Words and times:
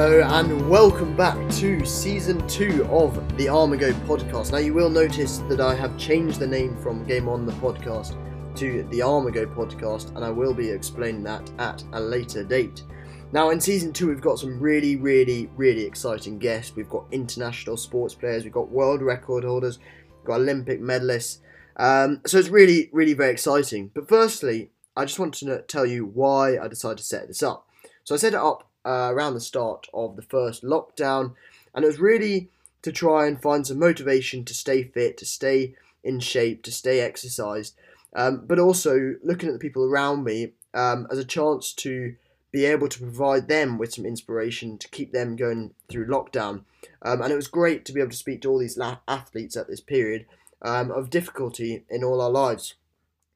Hello 0.00 0.20
and 0.22 0.70
welcome 0.70 1.16
back 1.16 1.36
to 1.54 1.84
season 1.84 2.46
two 2.46 2.86
of 2.88 3.16
the 3.36 3.46
Armago 3.48 3.90
podcast. 4.06 4.52
Now, 4.52 4.58
you 4.58 4.72
will 4.72 4.90
notice 4.90 5.38
that 5.48 5.60
I 5.60 5.74
have 5.74 5.98
changed 5.98 6.38
the 6.38 6.46
name 6.46 6.76
from 6.76 7.04
Game 7.04 7.28
On 7.28 7.44
the 7.44 7.52
podcast 7.54 8.14
to 8.58 8.84
the 8.92 9.02
Armago 9.02 9.44
podcast, 9.44 10.14
and 10.14 10.24
I 10.24 10.30
will 10.30 10.54
be 10.54 10.70
explaining 10.70 11.24
that 11.24 11.50
at 11.58 11.82
a 11.94 12.00
later 12.00 12.44
date. 12.44 12.84
Now, 13.32 13.50
in 13.50 13.60
season 13.60 13.92
two, 13.92 14.06
we've 14.06 14.20
got 14.20 14.38
some 14.38 14.60
really, 14.60 14.94
really, 14.94 15.50
really 15.56 15.82
exciting 15.82 16.38
guests. 16.38 16.76
We've 16.76 16.88
got 16.88 17.06
international 17.10 17.76
sports 17.76 18.14
players, 18.14 18.44
we've 18.44 18.52
got 18.52 18.70
world 18.70 19.02
record 19.02 19.42
holders, 19.42 19.80
we've 19.80 20.26
got 20.26 20.42
Olympic 20.42 20.80
medalists. 20.80 21.38
Um, 21.76 22.20
so 22.24 22.38
it's 22.38 22.50
really, 22.50 22.88
really 22.92 23.14
very 23.14 23.32
exciting. 23.32 23.90
But 23.92 24.08
firstly, 24.08 24.70
I 24.96 25.06
just 25.06 25.18
want 25.18 25.34
to 25.34 25.62
tell 25.62 25.86
you 25.86 26.06
why 26.06 26.56
I 26.56 26.68
decided 26.68 26.98
to 26.98 27.04
set 27.04 27.26
this 27.26 27.42
up. 27.42 27.66
So 28.04 28.14
I 28.14 28.18
set 28.18 28.34
it 28.34 28.38
up 28.38 28.67
uh, 28.88 29.10
around 29.12 29.34
the 29.34 29.40
start 29.40 29.86
of 29.92 30.16
the 30.16 30.22
first 30.22 30.64
lockdown, 30.64 31.34
and 31.74 31.84
it 31.84 31.88
was 31.88 32.00
really 32.00 32.48
to 32.80 32.90
try 32.90 33.26
and 33.26 33.42
find 33.42 33.66
some 33.66 33.78
motivation 33.78 34.44
to 34.46 34.54
stay 34.54 34.82
fit, 34.82 35.18
to 35.18 35.26
stay 35.26 35.74
in 36.02 36.20
shape, 36.20 36.62
to 36.62 36.72
stay 36.72 37.00
exercised, 37.00 37.74
um, 38.14 38.44
but 38.46 38.58
also 38.58 39.16
looking 39.22 39.48
at 39.48 39.52
the 39.52 39.58
people 39.58 39.84
around 39.84 40.24
me 40.24 40.52
um, 40.72 41.06
as 41.10 41.18
a 41.18 41.24
chance 41.24 41.72
to 41.74 42.14
be 42.50 42.64
able 42.64 42.88
to 42.88 43.00
provide 43.00 43.46
them 43.46 43.76
with 43.76 43.92
some 43.92 44.06
inspiration 44.06 44.78
to 44.78 44.88
keep 44.88 45.12
them 45.12 45.36
going 45.36 45.74
through 45.90 46.06
lockdown. 46.06 46.62
Um, 47.02 47.20
and 47.20 47.30
it 47.30 47.36
was 47.36 47.46
great 47.46 47.84
to 47.84 47.92
be 47.92 48.00
able 48.00 48.10
to 48.10 48.16
speak 48.16 48.40
to 48.42 48.50
all 48.50 48.58
these 48.58 48.78
la- 48.78 49.00
athletes 49.06 49.56
at 49.56 49.68
this 49.68 49.82
period 49.82 50.24
um, 50.62 50.90
of 50.90 51.10
difficulty 51.10 51.84
in 51.90 52.02
all 52.02 52.22
our 52.22 52.30
lives. 52.30 52.74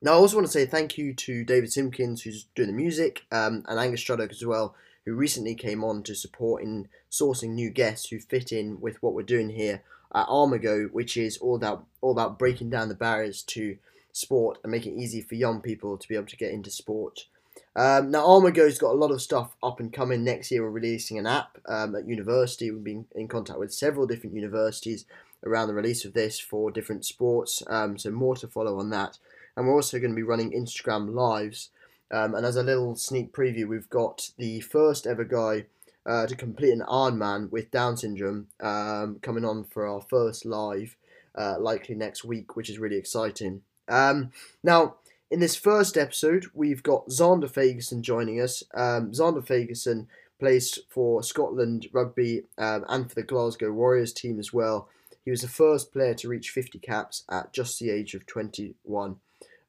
Now, 0.01 0.13
I 0.13 0.15
also 0.15 0.37
want 0.37 0.47
to 0.47 0.53
say 0.53 0.67
thank 0.67 0.97
you 0.99 1.15
to 1.15 1.45
David 1.45 1.71
Simkins, 1.71 2.23
who's 2.23 2.47
doing 2.55 2.69
the 2.69 2.75
music, 2.75 3.23
um, 3.31 3.65
and 3.69 3.79
Angus 3.79 4.01
Struddock 4.01 4.33
as 4.33 4.45
well, 4.45 4.75
who 5.05 5.15
recently 5.15 5.55
came 5.55 5.83
on 5.83 6.03
to 6.05 6.15
support 6.15 6.63
in 6.63 6.89
sourcing 7.11 7.51
new 7.51 7.71
guests 7.71 8.09
who 8.09 8.19
fit 8.19 8.53
in 8.53 8.81
with 8.81 9.03
what 9.03 9.15
we're 9.15 9.23
doing 9.23 9.51
here 9.51 9.83
at 10.15 10.27
Armago, 10.29 10.89
which 10.93 11.17
is 11.17 11.39
all 11.39 11.57
about 11.57 11.87
all 12.01 12.13
about 12.13 12.39
breaking 12.39 12.71
down 12.71 12.89
the 12.89 12.95
barriers 12.95 13.43
to 13.43 13.79
sport 14.13 14.59
and 14.63 14.71
making 14.71 14.99
it 14.99 15.03
easy 15.03 15.23
for 15.23 15.35
young 15.35 15.61
people 15.61 15.97
to 15.97 16.09
be 16.09 16.15
able 16.15 16.27
to 16.27 16.37
get 16.37 16.53
into 16.53 16.71
sport. 16.71 17.27
Um, 17.75 18.11
now 18.11 18.27
Armago's 18.27 18.79
got 18.79 18.93
a 18.93 18.99
lot 18.99 19.11
of 19.11 19.23
stuff 19.23 19.57
up 19.63 19.81
and 19.81 19.93
coming. 19.93 20.23
Next 20.23 20.51
year 20.51 20.63
we're 20.63 20.71
releasing 20.71 21.19
an 21.19 21.27
app 21.27 21.59
um, 21.67 21.95
at 21.95 22.07
university. 22.07 22.71
We've 22.71 22.85
been 22.85 23.07
in 23.15 23.29
contact 23.29 23.59
with 23.59 23.73
several 23.73 24.07
different 24.07 24.37
universities 24.37 25.07
around 25.45 25.69
the 25.69 25.75
release 25.75 26.05
of 26.05 26.13
this 26.13 26.39
for 26.39 26.71
different 26.71 27.05
sports. 27.05 27.63
Um, 27.67 27.97
so 27.99 28.11
more 28.11 28.37
to 28.37 28.47
follow 28.47 28.79
on 28.79 28.91
that. 28.91 29.19
And 29.57 29.67
we're 29.67 29.75
also 29.75 29.99
going 29.99 30.13
to 30.13 30.17
be 30.17 30.23
running 30.23 30.53
Instagram 30.53 31.15
lives 31.15 31.71
um, 32.13 32.35
and 32.35 32.45
as 32.45 32.57
a 32.57 32.63
little 32.63 32.95
sneak 32.95 33.33
preview, 33.33 33.67
we've 33.67 33.91
got 33.91 34.31
the 34.37 34.61
first 34.61 35.07
ever 35.07 35.25
guy 35.25 35.65
uh, 36.05 36.27
to 36.27 36.37
complete 36.37 36.73
an 36.73 36.85
Ironman 36.89 37.51
with 37.51 37.71
Down 37.71 37.97
syndrome 37.97 38.49
um, 38.61 39.19
coming 39.23 39.45
on 39.45 39.65
for 39.65 39.87
our 39.87 40.01
first 40.01 40.45
live, 40.45 40.97
uh, 41.35 41.57
likely 41.59 41.95
next 41.95 42.25
week, 42.25 42.55
which 42.57 42.69
is 42.69 42.79
really 42.79 42.97
exciting. 42.97 43.63
Um, 43.89 44.31
now, 44.63 44.97
in 45.31 45.41
this 45.41 45.57
first 45.57 45.97
episode, 45.97 46.47
we've 46.53 46.83
got 46.83 47.09
Zander 47.09 47.51
Fagerson 47.51 48.03
joining 48.03 48.41
us. 48.41 48.63
Um, 48.75 49.13
Zander 49.13 49.45
Fagerson 49.45 50.07
plays 50.39 50.79
for 50.89 51.23
Scotland 51.23 51.87
rugby 51.93 52.43
um, 52.59 52.85
and 52.89 53.09
for 53.09 53.15
the 53.15 53.23
Glasgow 53.23 53.73
Warriors 53.73 54.13
team 54.13 54.39
as 54.39 54.53
well. 54.53 54.89
He 55.25 55.31
was 55.31 55.41
the 55.41 55.49
first 55.49 55.93
player 55.93 56.15
to 56.15 56.29
reach 56.29 56.51
50 56.51 56.79
caps 56.81 57.25
at 57.31 57.53
just 57.53 57.79
the 57.79 57.91
age 57.91 58.15
of 58.15 58.27
21. 58.27 59.17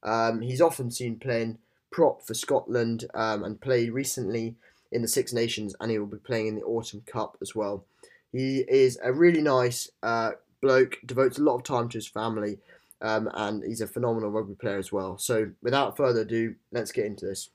Um, 0.02 0.42
he's 0.42 0.62
often 0.62 0.92
seen 0.92 1.20
playing 1.20 1.60
prop 1.94 2.26
for 2.26 2.34
Scotland 2.34 3.06
um, 3.14 3.44
and 3.46 3.62
played 3.62 3.94
recently 3.94 4.56
in 4.92 5.02
the 5.02 5.08
Six 5.08 5.32
Nations, 5.32 5.76
and 5.80 5.90
he 5.90 6.00
will 6.00 6.08
be 6.08 6.18
playing 6.18 6.48
in 6.48 6.56
the 6.56 6.64
Autumn 6.64 7.04
Cup 7.06 7.38
as 7.42 7.56
well. 7.56 7.86
He 8.32 8.66
is 8.68 9.00
a 9.04 9.14
really 9.14 9.42
nice 9.42 9.90
uh, 10.02 10.32
bloke, 10.62 10.98
devotes 11.06 11.38
a 11.38 11.44
lot 11.44 11.56
of 11.56 11.64
time 11.64 11.88
to 11.90 11.98
his 12.00 12.08
family, 12.08 12.58
um, 13.02 13.30
and 13.36 13.64
he's 13.64 13.82
a 13.82 13.88
phenomenal 13.88 14.32
rugby 14.32 14.56
player 14.56 14.80
as 14.80 14.92
well. 14.92 15.18
So, 15.18 15.52
without 15.62 15.96
further 15.96 16.22
ado, 16.22 16.56
let's 16.72 16.92
get 16.92 17.06
into 17.06 17.26
this. 17.26 17.50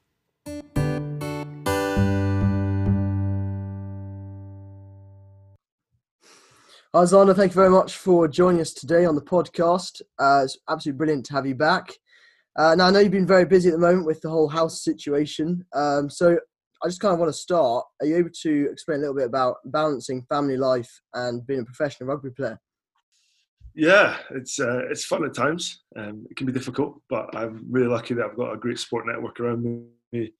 Hi, 6.95 7.05
Zander. 7.05 7.37
Thank 7.37 7.53
you 7.53 7.57
very 7.57 7.71
much 7.71 7.97
for 7.97 8.29
joining 8.29 8.61
us 8.61 8.73
today 8.73 9.05
on 9.05 9.15
the 9.15 9.21
podcast. 9.21 10.01
Uh, 10.19 10.43
it's 10.45 10.59
absolutely 10.69 10.97
brilliant 10.97 11.27
to 11.27 11.33
have 11.35 11.47
you 11.47 11.55
back. 11.55 11.93
Uh, 12.59 12.75
now 12.75 12.87
I 12.87 12.91
know 12.91 12.99
you've 12.99 13.13
been 13.13 13.27
very 13.27 13.45
busy 13.45 13.69
at 13.69 13.73
the 13.73 13.79
moment 13.79 14.05
with 14.05 14.21
the 14.21 14.29
whole 14.29 14.49
house 14.49 14.83
situation. 14.83 15.65
Um, 15.73 16.11
so 16.11 16.37
I 16.83 16.89
just 16.89 17.01
kind 17.01 17.15
of 17.15 17.21
want 17.21 17.31
to 17.31 17.39
start. 17.39 17.85
Are 18.01 18.07
you 18.07 18.17
able 18.17 18.31
to 18.43 18.69
explain 18.73 18.99
a 18.99 19.01
little 19.03 19.15
bit 19.15 19.27
about 19.27 19.59
balancing 19.67 20.27
family 20.29 20.57
life 20.57 20.91
and 21.15 21.47
being 21.47 21.61
a 21.61 21.65
professional 21.65 22.09
rugby 22.09 22.31
player? 22.31 22.61
Yeah, 23.75 24.17
it's 24.31 24.59
uh, 24.59 24.81
it's 24.91 25.05
fun 25.05 25.25
at 25.25 25.35
times. 25.35 25.85
Um, 25.97 26.27
it 26.29 26.37
can 26.37 26.47
be 26.47 26.53
difficult, 26.53 27.01
but 27.09 27.35
I'm 27.37 27.65
really 27.71 27.87
lucky 27.87 28.15
that 28.15 28.25
I've 28.25 28.37
got 28.37 28.53
a 28.53 28.57
great 28.57 28.81
support 28.81 29.07
network 29.07 29.39
around 29.39 29.63
me, 30.13 30.33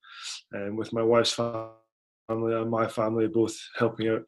and 0.51 0.69
um, 0.69 0.75
with 0.75 0.91
my 0.91 1.01
wife's 1.01 1.31
family 1.31 1.73
and 2.29 2.69
my 2.69 2.85
family 2.87 3.27
both 3.27 3.57
helping 3.77 4.09
out. 4.09 4.25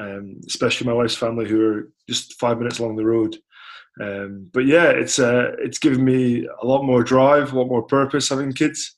Um, 0.00 0.40
especially 0.48 0.88
my 0.88 0.94
wife's 0.94 1.14
family, 1.14 1.48
who 1.48 1.64
are 1.64 1.92
just 2.08 2.40
five 2.40 2.58
minutes 2.58 2.80
along 2.80 2.96
the 2.96 3.04
road. 3.06 3.36
Um, 4.00 4.48
but 4.52 4.66
yeah, 4.66 4.90
it's 4.90 5.18
uh, 5.18 5.52
it's 5.58 5.78
given 5.78 6.04
me 6.04 6.46
a 6.62 6.66
lot 6.66 6.84
more 6.84 7.02
drive, 7.02 7.52
a 7.52 7.58
lot 7.58 7.68
more 7.68 7.82
purpose 7.82 8.28
having 8.28 8.52
kids. 8.52 8.96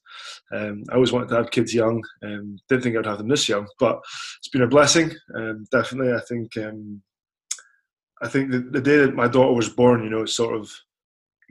Um, 0.53 0.85
I 0.91 0.95
always 0.95 1.13
wanted 1.13 1.29
to 1.31 1.37
have 1.37 1.51
kids 1.51 1.75
young. 1.75 2.03
Um, 2.23 2.59
didn't 2.69 2.83
think 2.83 2.97
I'd 2.97 3.07
have 3.07 3.19
them 3.19 3.29
this 3.29 3.49
young, 3.49 3.67
but 3.79 4.01
it's 4.39 4.49
been 4.49 4.63
a 4.63 4.69
blessing. 4.69 5.13
Um, 5.35 5.65
definitely, 5.71 6.13
I 6.13 6.21
think 6.29 6.57
um, 6.59 7.03
I 8.23 8.29
think 8.29 8.51
the, 8.51 8.61
the, 8.61 8.81
day 8.81 8.99
that 8.99 9.15
my 9.15 9.29
daughter 9.29 9.55
was 9.55 9.69
born, 9.69 10.05
you 10.05 10.11
know, 10.11 10.23
it 10.23 10.29
sort 10.29 10.55
of 10.55 10.71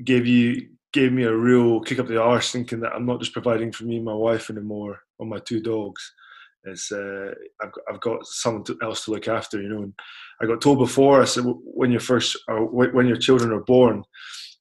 gave 0.03 0.25
you 0.28 0.69
gave 0.94 1.12
me 1.12 1.24
a 1.24 1.35
real 1.35 1.81
kick 1.81 2.00
up 2.00 2.07
the 2.07 2.22
arse, 2.22 2.51
thinking 2.51 2.80
that 2.81 2.94
I'm 2.94 3.06
not 3.06 3.19
just 3.19 3.34
providing 3.34 3.72
for 3.72 3.85
me 3.85 3.97
and 3.97 4.06
my 4.06 4.13
wife 4.13 4.50
anymore 4.50 5.00
or 5.19 5.25
my 5.25 5.40
two 5.40 5.62
dogs. 5.62 6.13
It's 6.66 6.91
uh, 6.91 7.31
I've, 7.61 7.72
I've 7.89 8.01
got 8.01 8.25
someone 8.25 8.63
else 8.83 9.05
to 9.05 9.11
look 9.11 9.27
after, 9.27 9.61
you 9.61 9.69
know. 9.69 9.83
And 9.83 9.94
I 10.41 10.45
got 10.45 10.61
told 10.61 10.79
before, 10.79 11.22
I 11.22 11.25
said 11.25 11.44
when 11.45 11.91
you 11.91 11.99
first 11.99 12.38
or 12.47 12.66
when 12.66 13.07
your 13.07 13.17
children 13.17 13.51
are 13.51 13.63
born, 13.63 14.03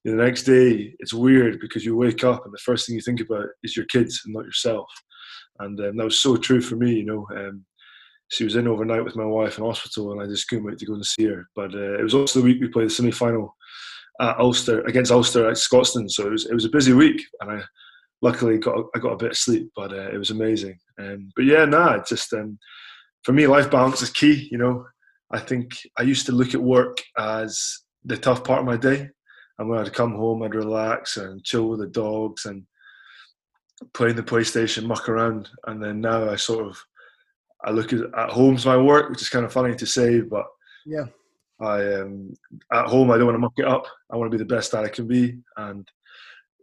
the 0.05 0.13
next 0.13 0.45
day 0.45 0.95
it's 0.99 1.13
weird 1.13 1.61
because 1.61 1.85
you 1.85 1.97
wake 1.97 2.25
up 2.25 2.45
and 2.45 2.55
the 2.55 2.63
first 2.65 2.87
thing 2.87 2.97
you 2.97 3.03
think 3.03 3.21
about 3.21 3.47
is 3.63 3.77
your 3.77 3.87
kids 3.87 4.23
and 4.25 4.35
not 4.35 4.45
yourself. 4.45 4.89
And 5.59 5.79
um, 5.81 5.97
that 5.99 6.05
was 6.05 6.21
so 6.21 6.37
true 6.37 6.61
for 6.61 6.77
me, 6.77 6.95
you 6.95 7.05
know. 7.05 7.27
Um, 7.37 7.65
she 8.29 8.45
was 8.45 8.57
in 8.57 8.69
overnight 8.69 9.05
with 9.05 9.17
my 9.17 9.25
wife 9.25 9.59
in 9.59 9.65
hospital, 9.65 10.13
and 10.13 10.23
I 10.23 10.27
just 10.27 10.49
couldn't 10.49 10.65
wait 10.65 10.79
to 10.79 10.87
go 10.87 10.95
and 10.95 11.05
see 11.05 11.25
her. 11.27 11.49
But 11.55 11.75
uh, 11.75 11.99
it 11.99 12.03
was 12.03 12.15
also 12.15 12.39
the 12.39 12.45
week 12.45 12.61
we 12.61 12.69
played 12.69 12.87
the 12.87 12.91
semi 12.91 13.11
final 13.11 13.55
at 14.21 14.39
Ulster 14.39 14.83
against 14.83 15.11
Ulster 15.11 15.49
at 15.49 15.57
Scotstoun, 15.57 16.09
so 16.09 16.27
it 16.27 16.31
was 16.31 16.47
it 16.47 16.55
was 16.55 16.65
a 16.65 16.71
busy 16.71 16.93
week, 16.93 17.21
and 17.41 17.51
I 17.51 17.63
luckily 18.23 18.59
got 18.59 18.87
I 18.95 18.99
got 18.99 19.13
a 19.13 19.17
bit 19.17 19.33
of 19.33 19.39
sleep, 19.39 19.71
but 19.75 19.93
uh, 19.93 20.11
it 20.11 20.19
was 20.19 20.31
amazing. 20.31 20.79
Um, 20.99 21.31
but 21.37 21.45
yeah, 21.45 21.65
nah, 21.65 22.03
just 22.03 22.33
um, 22.33 22.59
for 23.25 23.33
me, 23.33 23.47
life 23.47 23.71
balance 23.71 24.03
is 24.03 24.11
key. 24.11 24.49
You 24.51 24.59
know, 24.59 24.87
I 25.31 25.39
think 25.39 25.73
I 25.99 26.03
used 26.03 26.27
to 26.27 26.33
look 26.33 26.55
at 26.55 26.63
work 26.63 26.99
as 27.19 27.79
the 28.05 28.17
tough 28.17 28.45
part 28.45 28.61
of 28.61 28.67
my 28.67 28.77
day, 28.77 29.09
and 29.59 29.69
when 29.69 29.79
I'd 29.79 29.93
come 29.93 30.15
home, 30.15 30.43
I'd 30.43 30.55
relax 30.55 31.17
and 31.17 31.45
chill 31.45 31.69
with 31.69 31.81
the 31.81 31.89
dogs 31.89 32.47
and 32.47 32.65
play 33.95 34.13
the 34.13 34.23
PlayStation, 34.23 34.85
muck 34.85 35.09
around, 35.09 35.49
and 35.67 35.83
then 35.83 36.01
now 36.01 36.29
I 36.29 36.37
sort 36.37 36.67
of 36.67 36.83
I 37.65 37.71
look 37.71 37.93
at 37.93 38.01
at 38.17 38.31
home's 38.31 38.67
my 38.67 38.77
work, 38.77 39.11
which 39.11 39.23
is 39.23 39.29
kind 39.29 39.45
of 39.45 39.53
funny 39.53 39.75
to 39.77 39.87
say, 39.87 40.21
but 40.21 40.47
yeah. 40.87 41.07
I 41.61 41.95
um, 41.95 42.33
at 42.73 42.87
home 42.87 43.11
I 43.11 43.19
don't 43.19 43.27
want 43.27 43.35
to 43.35 43.41
muck 43.41 43.53
it 43.59 43.67
up. 43.67 43.87
I 44.11 44.17
want 44.17 44.31
to 44.31 44.37
be 44.37 44.43
the 44.43 44.55
best 44.55 44.73
that 44.73 44.85
I 44.85 44.89
can 44.89 45.07
be, 45.07 45.39
and 45.57 45.87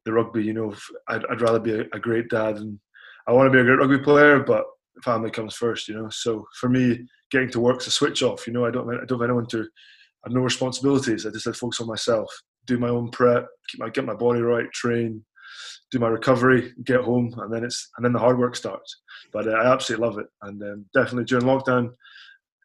the 0.07 0.13
rugby. 0.13 0.44
You 0.44 0.53
know, 0.53 0.75
I'd, 1.07 1.25
I'd 1.28 1.41
rather 1.41 1.59
be 1.59 1.73
a, 1.73 1.81
a, 1.94 2.00
great 2.00 2.29
dad 2.29 2.56
and 2.57 2.79
I 3.27 3.33
want 3.33 3.48
to 3.48 3.51
be 3.51 3.59
a 3.59 3.63
great 3.63 3.80
rugby 3.80 4.00
player, 4.00 4.39
but 4.39 4.65
family 5.04 5.30
comes 5.30 5.54
first. 5.54 5.88
You 5.88 5.95
know, 5.95 6.09
so 6.09 6.48
for 6.59 6.69
me, 6.69 7.06
getting 7.30 7.51
to 7.51 7.59
work's 7.59 7.88
a 7.88 7.92
switch 7.92 8.24
off. 8.24 8.48
You 8.48 8.54
know, 8.54 8.65
I 8.65 8.71
don't 8.71 8.89
I 8.89 9.06
don't 9.06 9.19
have 9.19 9.30
anyone 9.30 9.48
to. 9.48 9.59
I 9.59 10.30
have 10.30 10.33
no 10.33 10.42
responsibilities. 10.42 11.25
I 11.25 11.30
just 11.30 11.45
have 11.45 11.54
to 11.54 11.59
focus 11.59 11.80
on 11.81 11.88
myself, 11.88 12.30
do 12.65 12.80
my 12.80 12.89
own 12.89 13.12
prep, 13.12 13.48
keep 13.69 13.80
my 13.80 13.89
get 13.89 14.06
my 14.06 14.15
body 14.15 14.42
right, 14.42 14.71
train, 14.71 15.24
do 15.92 16.00
my 16.00 16.07
recovery, 16.07 16.74
get 16.83 17.01
home, 17.01 17.33
and 17.38 17.53
then 17.53 17.63
it's 17.63 17.89
and 17.98 18.06
then 18.06 18.13
the 18.13 18.19
hard 18.19 18.39
work 18.39 18.56
starts. 18.56 19.01
But 19.31 19.48
uh, 19.48 19.51
I 19.51 19.71
absolutely 19.71 20.07
love 20.07 20.18
it, 20.18 20.27
and 20.42 20.63
um, 20.63 20.86
definitely 20.94 21.25
during 21.25 21.45
lockdown, 21.45 21.89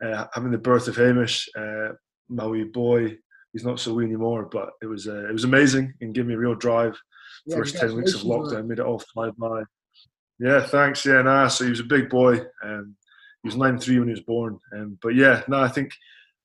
uh, 0.05 0.27
having 0.33 0.53
the 0.53 0.59
birth 0.59 0.89
of 0.89 0.97
Hamish, 0.97 1.49
uh, 1.57 1.89
my 2.29 2.47
wee 2.47 2.65
boy, 2.65 3.17
he's 3.53 3.65
not 3.65 3.81
so 3.81 3.95
wee 3.95 4.05
anymore, 4.05 4.49
but 4.51 4.71
it 4.81 4.87
was 4.87 5.09
uh, 5.09 5.29
it 5.29 5.33
was 5.33 5.45
amazing 5.45 5.93
and 6.01 6.15
gave 6.15 6.27
me 6.27 6.35
a 6.35 6.39
real 6.39 6.55
drive 6.55 6.97
yeah, 7.47 7.57
first 7.57 7.77
10 7.77 7.97
weeks 7.97 8.15
of 8.15 8.23
lockdown, 8.23 8.67
made 8.67 8.79
it 8.79 8.87
all 8.87 8.99
fly 8.99 9.31
by. 9.31 9.63
Yeah, 10.39 10.65
thanks. 10.65 11.05
Yeah, 11.05 11.23
nah, 11.23 11.49
so 11.49 11.65
he 11.65 11.71
was 11.71 11.81
a 11.81 11.85
big 11.85 12.09
boy. 12.09 12.41
Um, 12.65 12.97
he 13.43 13.49
was 13.49 13.57
9 13.57 13.79
3 13.79 13.99
when 13.99 14.09
he 14.09 14.13
was 14.13 14.21
born. 14.23 14.59
Um, 14.75 14.99
but 15.03 15.15
yeah, 15.15 15.43
no, 15.49 15.61
I 15.61 15.69
think 15.69 15.93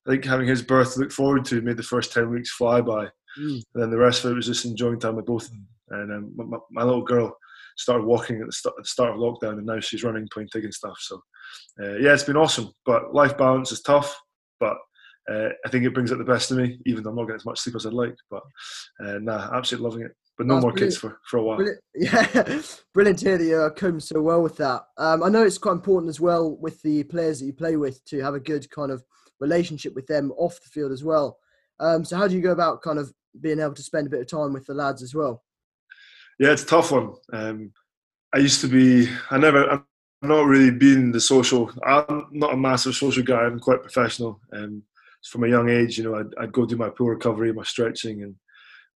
I 0.07 0.11
think 0.11 0.25
having 0.25 0.47
his 0.47 0.61
birth 0.61 0.93
to 0.93 1.01
look 1.01 1.11
forward 1.11 1.45
to 1.45 1.61
made 1.61 1.77
the 1.77 1.83
first 1.83 2.13
10 2.13 2.29
weeks 2.29 2.51
fly 2.51 2.81
by. 2.81 3.05
Mm. 3.39 3.61
And 3.61 3.63
then 3.75 3.89
the 3.89 3.97
rest 3.97 4.23
of 4.23 4.31
it 4.31 4.35
was 4.35 4.45
just 4.45 4.65
enjoying 4.65 4.99
time 4.99 5.15
with 5.15 5.25
both. 5.25 5.49
And 5.89 6.11
um, 6.11 6.31
my, 6.35 6.57
my, 6.71 6.83
little 6.83 7.03
girl, 7.03 7.37
started 7.77 8.05
walking 8.05 8.41
at 8.41 8.47
the, 8.47 8.51
start, 8.51 8.75
at 8.77 8.83
the 8.83 8.89
start 8.89 9.11
of 9.11 9.17
lockdown, 9.17 9.53
and 9.53 9.65
now 9.65 9.79
she's 9.79 10.03
running, 10.03 10.27
playing 10.31 10.49
tig 10.51 10.63
and 10.63 10.73
stuff. 10.73 10.97
So 10.99 11.21
uh, 11.81 11.97
yeah, 11.97 12.13
it's 12.13 12.23
been 12.23 12.37
awesome. 12.37 12.71
But 12.85 13.13
life 13.13 13.37
balance 13.37 13.71
is 13.71 13.81
tough, 13.81 14.19
but 14.59 14.77
uh, 15.31 15.49
I 15.65 15.69
think 15.69 15.85
it 15.85 15.93
brings 15.93 16.11
out 16.11 16.17
the 16.17 16.23
best 16.23 16.51
of 16.51 16.57
me, 16.57 16.79
even 16.85 17.03
though 17.03 17.11
I'm 17.11 17.15
not 17.15 17.23
getting 17.23 17.37
as 17.37 17.45
much 17.45 17.59
sleep 17.59 17.75
as 17.75 17.85
I'd 17.85 17.93
like. 17.93 18.15
But 18.29 18.43
uh, 19.03 19.19
nah, 19.19 19.55
absolutely 19.55 19.89
loving 19.89 20.05
it. 20.05 20.11
But 20.37 20.45
no 20.45 20.55
That's 20.55 20.63
more 20.63 20.71
brilliant. 20.71 20.91
kids 20.93 20.97
for, 20.97 21.19
for 21.27 21.37
a 21.37 21.43
while. 21.43 21.57
Brilliant. 21.57 21.81
Yeah, 21.95 22.61
brilliant 22.93 23.19
to 23.19 23.25
hear 23.25 23.37
that 23.39 23.43
you're 23.43 23.71
coping 23.71 23.99
so 23.99 24.21
well 24.21 24.43
with 24.43 24.55
that. 24.57 24.83
Um, 24.97 25.23
I 25.23 25.29
know 25.29 25.43
it's 25.43 25.57
quite 25.57 25.71
important 25.71 26.09
as 26.09 26.19
well 26.19 26.55
with 26.57 26.79
the 26.83 27.03
players 27.05 27.39
that 27.39 27.47
you 27.47 27.53
play 27.53 27.75
with 27.75 28.03
to 28.05 28.21
have 28.21 28.35
a 28.35 28.39
good 28.39 28.69
kind 28.69 28.91
of 28.91 29.03
relationship 29.39 29.95
with 29.95 30.05
them 30.05 30.31
off 30.37 30.61
the 30.61 30.69
field 30.69 30.91
as 30.91 31.03
well. 31.03 31.39
Um, 31.79 32.05
so 32.05 32.17
how 32.17 32.27
do 32.27 32.35
you 32.35 32.41
go 32.41 32.51
about 32.51 32.83
kind 32.83 32.99
of 32.99 33.11
being 33.41 33.59
able 33.59 33.73
to 33.73 33.83
spend 33.83 34.07
a 34.07 34.09
bit 34.09 34.21
of 34.21 34.27
time 34.27 34.53
with 34.53 34.65
the 34.65 34.73
lads 34.73 35.01
as 35.01 35.15
well? 35.15 35.43
Yeah, 36.39 36.51
it's 36.51 36.63
a 36.63 36.67
tough 36.67 36.91
one. 36.91 37.13
Um, 37.33 37.71
I 38.33 38.39
used 38.39 38.61
to 38.61 38.67
be. 38.67 39.09
I 39.31 39.37
never. 39.37 39.67
I'm 39.69 39.85
not 40.21 40.45
really 40.45 40.71
being 40.71 41.11
the 41.11 41.21
social. 41.21 41.71
I'm 41.83 42.27
not 42.31 42.53
a 42.53 42.57
massive 42.57 42.95
social 42.95 43.23
guy. 43.23 43.41
I'm 43.41 43.59
quite 43.59 43.81
professional. 43.81 44.39
Um, 44.53 44.83
from 45.23 45.43
a 45.43 45.47
young 45.47 45.69
age, 45.69 45.97
you 45.97 46.03
know, 46.03 46.15
I'd, 46.15 46.33
I'd, 46.39 46.51
go 46.51 46.65
do 46.65 46.77
my 46.77 46.89
pool 46.89 47.09
recovery, 47.09 47.51
my 47.51 47.63
stretching, 47.63 48.23
and 48.23 48.35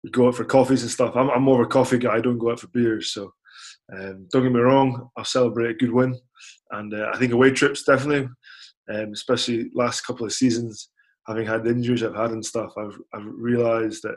we'd 0.03 0.13
go 0.13 0.27
out 0.27 0.35
for 0.35 0.45
coffees 0.45 0.81
and 0.81 0.91
stuff. 0.91 1.15
I'm, 1.15 1.29
I'm 1.29 1.43
more 1.43 1.61
of 1.61 1.67
a 1.67 1.69
coffee 1.69 1.97
guy. 1.97 2.15
I 2.15 2.21
don't 2.21 2.37
go 2.37 2.51
out 2.51 2.59
for 2.59 2.67
beers. 2.67 3.11
So 3.13 3.31
um, 3.93 4.27
don't 4.31 4.43
get 4.43 4.51
me 4.51 4.59
wrong. 4.59 5.09
I'll 5.17 5.25
celebrate 5.25 5.71
a 5.71 5.73
good 5.73 5.91
win, 5.91 6.17
and 6.71 6.93
uh, 6.93 7.11
I 7.13 7.17
think 7.17 7.33
away 7.33 7.51
trips 7.51 7.83
definitely, 7.83 8.29
um, 8.93 9.11
especially 9.13 9.69
last 9.75 10.01
couple 10.01 10.25
of 10.25 10.31
seasons, 10.31 10.89
having 11.27 11.45
had 11.45 11.63
the 11.63 11.71
injuries 11.71 12.03
I've 12.03 12.15
had 12.15 12.31
and 12.31 12.45
stuff. 12.45 12.71
I've 12.77 12.97
I've 13.13 13.25
realised 13.25 14.03
that 14.03 14.15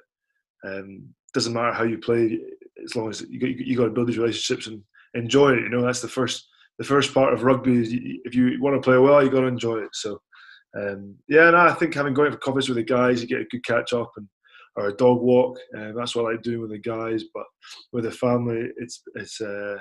um, 0.65 1.09
doesn't 1.33 1.53
matter 1.53 1.73
how 1.73 1.85
you 1.85 1.99
play, 1.99 2.39
as 2.85 2.95
long 2.95 3.11
as 3.11 3.23
you 3.29 3.41
got, 3.41 3.51
you 3.51 3.77
got 3.77 3.85
to 3.85 3.91
build 3.91 4.09
these 4.09 4.19
relationships 4.19 4.69
and 4.69 4.83
enjoy 5.15 5.53
it. 5.53 5.63
You 5.63 5.71
know, 5.71 5.83
that's 5.83 6.01
the 6.03 6.09
first 6.09 6.49
the 6.79 6.85
first 6.85 7.13
part 7.13 7.35
of 7.35 7.43
rugby. 7.43 7.81
Is 7.81 7.89
if 8.25 8.35
you 8.35 8.57
want 8.61 8.81
to 8.81 8.85
play 8.85 8.99
well, 8.99 9.23
you 9.23 9.31
got 9.31 9.41
to 9.41 9.47
enjoy 9.47 9.79
it. 9.79 9.91
So, 9.93 10.21
um, 10.81 11.17
yeah, 11.29 11.51
no, 11.51 11.59
I 11.59 11.75
think 11.75 11.95
having 11.95 12.15
going 12.15 12.31
for 12.31 12.39
coffees 12.39 12.69
with 12.69 12.77
the 12.77 12.85
guys, 12.85 13.21
you 13.21 13.29
get 13.29 13.41
a 13.41 13.47
good 13.51 13.65
catch 13.65 13.93
up 13.93 14.13
and 14.17 14.29
or 14.77 14.89
a 14.89 14.97
dog 14.97 15.21
walk. 15.21 15.59
Uh, 15.77 15.93
that's 15.97 16.15
what 16.15 16.33
I 16.33 16.37
doing 16.41 16.61
with 16.61 16.71
the 16.71 16.79
guys. 16.79 17.25
But 17.35 17.45
with 17.93 18.05
the 18.05 18.11
family, 18.11 18.69
it's 18.77 19.03
it's 19.15 19.41
uh, 19.41 19.77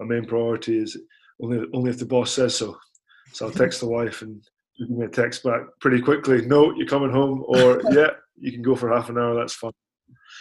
my 0.00 0.06
main 0.06 0.24
priority 0.24 0.78
is 0.78 0.96
only 1.42 1.66
only 1.74 1.90
if 1.90 1.98
the 1.98 2.06
boss 2.06 2.32
says 2.32 2.56
so. 2.56 2.76
So 3.32 3.46
I'll 3.46 3.52
text 3.52 3.80
the 3.80 3.88
wife 3.88 4.22
and 4.22 4.42
give 4.78 4.90
me 4.90 5.04
a 5.06 5.08
text 5.08 5.42
back 5.42 5.62
pretty 5.80 6.00
quickly. 6.00 6.44
No, 6.46 6.72
you're 6.74 6.86
coming 6.86 7.10
home, 7.10 7.44
or 7.46 7.80
yeah, 7.92 8.10
you 8.38 8.52
can 8.52 8.62
go 8.62 8.74
for 8.74 8.92
half 8.92 9.08
an 9.08 9.18
hour. 9.18 9.34
That's 9.34 9.54
fine. 9.54 9.72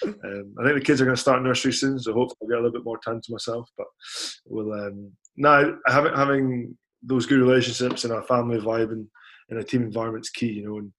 Um, 0.03 0.55
I 0.59 0.63
think 0.63 0.75
the 0.75 0.85
kids 0.85 1.01
are 1.01 1.05
going 1.05 1.15
to 1.15 1.21
start 1.21 1.43
nursery 1.43 1.73
soon, 1.73 1.99
so 1.99 2.13
hopefully 2.13 2.37
I'll 2.41 2.49
get 2.49 2.59
a 2.59 2.61
little 2.61 2.71
bit 2.71 2.85
more 2.85 2.99
time 2.99 3.21
to 3.21 3.31
myself. 3.31 3.69
But 3.77 3.87
we'll 4.45 4.73
um, 4.73 5.11
now 5.37 5.75
having 5.87 6.13
having 6.13 6.77
those 7.03 7.25
good 7.25 7.39
relationships 7.39 8.03
and 8.03 8.13
a 8.13 8.21
family 8.23 8.59
vibe 8.59 8.91
and, 8.91 9.07
and 9.49 9.59
a 9.59 9.63
team 9.63 9.81
environment 9.83 10.25
is 10.25 10.29
key, 10.29 10.51
you 10.51 10.65
know. 10.65 10.77
And 10.77 10.91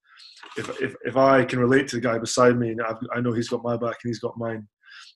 if, 0.56 0.68
if 0.80 0.94
if 1.04 1.16
I 1.16 1.44
can 1.44 1.58
relate 1.58 1.88
to 1.88 1.96
the 1.96 2.02
guy 2.02 2.18
beside 2.18 2.58
me, 2.58 2.70
and 2.70 2.82
I've, 2.82 2.96
i 3.14 3.20
know 3.20 3.32
he's 3.32 3.48
got 3.48 3.62
my 3.62 3.76
back 3.76 3.96
and 4.02 4.10
he's 4.10 4.20
got 4.20 4.38
mine, 4.38 4.66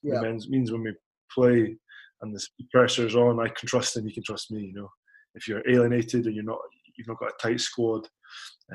yeah. 0.03 0.19
it 0.19 0.23
means, 0.23 0.49
means 0.49 0.71
when 0.71 0.83
we 0.83 0.93
play 1.33 1.77
and 2.21 2.35
the 2.35 2.47
pressure 2.71 3.05
is 3.05 3.15
on, 3.15 3.39
I 3.39 3.47
can 3.49 3.67
trust 3.67 3.95
him, 3.95 4.07
he 4.07 4.13
can 4.13 4.23
trust 4.23 4.51
me. 4.51 4.61
You 4.61 4.73
know, 4.73 4.89
if 5.35 5.47
you're 5.47 5.67
alienated 5.69 6.25
and 6.25 6.35
you're 6.35 6.43
not, 6.43 6.59
you've 6.97 7.07
not 7.07 7.19
got 7.19 7.31
a 7.31 7.41
tight 7.41 7.61
squad, 7.61 8.07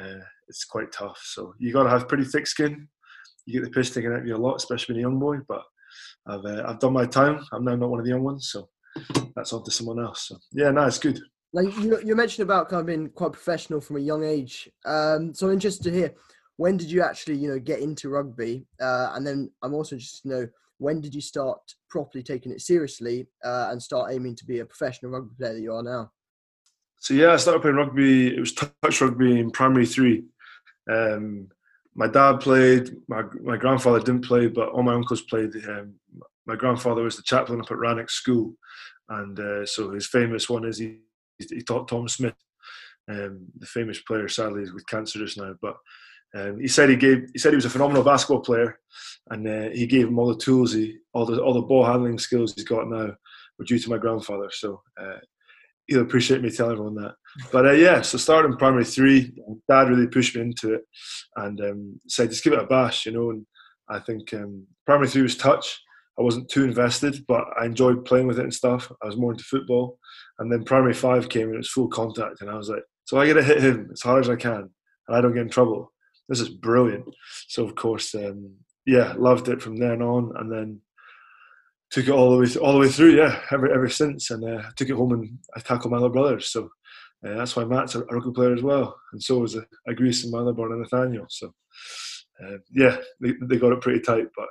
uh, 0.00 0.20
it's 0.48 0.64
quite 0.64 0.92
tough. 0.92 1.20
So 1.24 1.54
you 1.58 1.72
got 1.72 1.84
to 1.84 1.90
have 1.90 2.08
pretty 2.08 2.24
thick 2.24 2.46
skin. 2.46 2.88
You 3.46 3.60
get 3.60 3.64
the 3.64 3.74
piss 3.74 3.90
taken 3.90 4.12
out 4.12 4.20
of 4.20 4.26
you 4.26 4.36
a 4.36 4.38
lot, 4.38 4.56
especially 4.56 4.94
when 4.94 5.00
you're 5.00 5.08
a 5.08 5.12
young 5.12 5.20
boy. 5.20 5.38
But 5.48 5.62
I've 6.26 6.44
uh, 6.44 6.64
I've 6.66 6.78
done 6.78 6.92
my 6.92 7.06
time. 7.06 7.44
I'm 7.52 7.64
now 7.64 7.74
not 7.74 7.90
one 7.90 7.98
of 7.98 8.04
the 8.04 8.12
young 8.12 8.22
ones, 8.22 8.50
so 8.52 8.68
that's 9.34 9.52
on 9.52 9.64
to 9.64 9.70
someone 9.70 9.98
else. 9.98 10.28
So 10.28 10.36
yeah, 10.52 10.70
no, 10.70 10.86
it's 10.86 10.98
good. 10.98 11.20
Like 11.52 11.76
you, 11.78 12.00
you 12.02 12.16
mentioned 12.16 12.44
about 12.44 12.68
kind 12.68 12.80
of 12.80 12.86
being 12.86 13.08
quite 13.08 13.32
professional 13.32 13.80
from 13.80 13.96
a 13.96 14.00
young 14.00 14.24
age. 14.24 14.70
Um, 14.86 15.34
so 15.34 15.46
I'm 15.46 15.52
interested 15.52 15.84
to 15.84 15.92
hear 15.92 16.14
when 16.56 16.76
did 16.76 16.90
you 16.90 17.02
actually 17.02 17.36
you 17.36 17.48
know 17.48 17.58
get 17.58 17.80
into 17.80 18.08
rugby, 18.08 18.66
uh, 18.80 19.12
and 19.14 19.26
then 19.26 19.50
I'm 19.62 19.74
also 19.74 19.96
interested 19.96 20.22
to 20.22 20.28
know 20.28 20.48
when 20.78 21.00
did 21.00 21.14
you 21.14 21.20
start 21.20 21.60
properly 21.88 22.22
taking 22.22 22.50
it 22.50 22.60
seriously 22.60 23.28
uh, 23.44 23.68
and 23.70 23.80
start 23.80 24.12
aiming 24.12 24.34
to 24.34 24.44
be 24.44 24.58
a 24.58 24.66
professional 24.66 25.12
rugby 25.12 25.34
player 25.36 25.54
that 25.54 25.60
you 25.60 25.72
are 25.72 25.82
now. 25.82 26.10
So 26.98 27.14
yeah, 27.14 27.32
I 27.32 27.36
started 27.36 27.62
playing 27.62 27.76
rugby. 27.76 28.34
It 28.34 28.40
was 28.40 28.52
touch 28.52 29.00
rugby 29.00 29.38
in 29.38 29.50
primary 29.50 29.86
three. 29.86 30.24
Um, 30.90 31.48
my 31.94 32.08
dad 32.08 32.38
played. 32.38 32.90
My 33.08 33.22
my 33.42 33.56
grandfather 33.56 34.00
didn't 34.00 34.24
play, 34.24 34.46
but 34.46 34.68
all 34.70 34.82
my 34.82 34.94
uncles 34.94 35.22
played. 35.22 35.50
Um, 35.68 35.94
my 36.46 36.56
grandfather 36.56 37.02
was 37.02 37.16
the 37.16 37.22
chaplain 37.22 37.60
up 37.60 37.70
at 37.70 37.78
Rannoch 37.78 38.10
School, 38.10 38.54
and 39.08 39.38
uh, 39.38 39.66
so 39.66 39.90
his 39.90 40.06
famous 40.06 40.48
one 40.48 40.64
is 40.64 40.78
he 40.78 40.98
he 41.38 41.62
taught 41.62 41.88
Tom 41.88 42.08
Smith, 42.08 42.34
um, 43.08 43.46
the 43.58 43.66
famous 43.66 44.00
player. 44.00 44.28
Sadly, 44.28 44.62
is 44.62 44.72
with 44.72 44.86
cancer 44.86 45.18
just 45.18 45.38
now, 45.38 45.54
but 45.60 45.76
um, 46.34 46.58
he 46.58 46.68
said 46.68 46.88
he 46.88 46.96
gave 46.96 47.28
he 47.32 47.38
said 47.38 47.52
he 47.52 47.56
was 47.56 47.64
a 47.64 47.70
phenomenal 47.70 48.02
basketball 48.02 48.40
player, 48.40 48.78
and 49.30 49.46
uh, 49.46 49.68
he 49.70 49.86
gave 49.86 50.08
him 50.08 50.18
all 50.18 50.28
the 50.28 50.36
tools, 50.36 50.72
he 50.72 50.98
all 51.12 51.26
the 51.26 51.42
all 51.42 51.54
the 51.54 51.62
ball 51.62 51.84
handling 51.84 52.18
skills 52.18 52.54
he's 52.54 52.64
got 52.64 52.88
now 52.88 53.10
were 53.58 53.64
due 53.64 53.78
to 53.78 53.90
my 53.90 53.98
grandfather. 53.98 54.48
So 54.50 54.82
uh, 55.00 55.18
he'll 55.86 56.02
appreciate 56.02 56.42
me 56.42 56.50
telling 56.50 56.72
everyone 56.72 56.94
that. 56.96 57.14
But 57.50 57.66
uh, 57.66 57.72
yeah, 57.72 58.02
so 58.02 58.16
starting 58.16 58.56
primary 58.56 58.84
three, 58.84 59.32
dad 59.68 59.88
really 59.88 60.06
pushed 60.06 60.34
me 60.34 60.42
into 60.42 60.74
it, 60.74 60.82
and 61.36 61.60
um, 61.60 62.00
said 62.08 62.30
just 62.30 62.44
give 62.44 62.54
it 62.54 62.62
a 62.62 62.66
bash, 62.66 63.04
you 63.04 63.12
know. 63.12 63.30
And 63.30 63.46
I 63.90 63.98
think 63.98 64.32
um, 64.32 64.66
primary 64.86 65.08
three 65.08 65.22
was 65.22 65.36
touch. 65.36 65.80
I 66.18 66.22
wasn't 66.22 66.50
too 66.50 66.64
invested, 66.64 67.24
but 67.26 67.44
I 67.58 67.64
enjoyed 67.64 68.04
playing 68.04 68.26
with 68.26 68.38
it 68.38 68.42
and 68.42 68.52
stuff. 68.52 68.90
I 69.02 69.06
was 69.06 69.16
more 69.16 69.32
into 69.32 69.44
football, 69.44 69.98
and 70.38 70.50
then 70.50 70.64
primary 70.64 70.94
five 70.94 71.28
came 71.28 71.46
and 71.46 71.54
it 71.54 71.58
was 71.58 71.70
full 71.70 71.88
contact, 71.88 72.40
and 72.40 72.48
I 72.48 72.54
was 72.54 72.70
like, 72.70 72.84
so 73.04 73.18
I 73.18 73.26
got 73.26 73.34
to 73.34 73.42
hit 73.42 73.62
him 73.62 73.90
as 73.92 74.00
hard 74.00 74.24
as 74.24 74.30
I 74.30 74.36
can, 74.36 74.70
and 75.08 75.16
I 75.16 75.20
don't 75.20 75.34
get 75.34 75.42
in 75.42 75.50
trouble 75.50 75.92
this 76.28 76.40
is 76.40 76.48
brilliant. 76.48 77.04
So 77.48 77.64
of 77.64 77.74
course, 77.74 78.14
um, 78.14 78.52
yeah, 78.86 79.14
loved 79.16 79.48
it 79.48 79.62
from 79.62 79.76
then 79.76 80.02
on, 80.02 80.32
and 80.36 80.50
then 80.50 80.80
took 81.90 82.08
it 82.08 82.12
all 82.12 82.30
the 82.30 82.38
way 82.38 82.56
all 82.56 82.72
the 82.72 82.78
way 82.78 82.88
through. 82.88 83.16
Yeah, 83.16 83.40
ever 83.50 83.72
ever 83.72 83.88
since, 83.88 84.30
and 84.30 84.44
uh, 84.44 84.62
took 84.76 84.88
it 84.88 84.96
home 84.96 85.12
and 85.12 85.38
I 85.56 85.60
tackled 85.60 85.92
my 85.92 85.98
little 85.98 86.10
brothers. 86.10 86.48
So 86.50 86.70
uh, 87.26 87.36
that's 87.36 87.54
why 87.54 87.64
Matt's 87.64 87.94
a, 87.94 88.00
a 88.00 88.14
rugby 88.14 88.32
player 88.32 88.54
as 88.54 88.62
well, 88.62 88.96
and 89.12 89.22
so 89.22 89.38
was 89.38 89.56
a, 89.56 89.64
a 89.86 89.94
Greece 89.94 90.24
and 90.24 90.32
my 90.32 90.38
other 90.38 90.52
brother 90.52 90.76
Nathaniel. 90.76 91.26
So 91.28 91.52
uh, 92.44 92.58
yeah, 92.72 92.96
they, 93.20 93.32
they 93.42 93.56
got 93.56 93.72
it 93.72 93.80
pretty 93.80 94.00
tight, 94.00 94.26
but. 94.36 94.48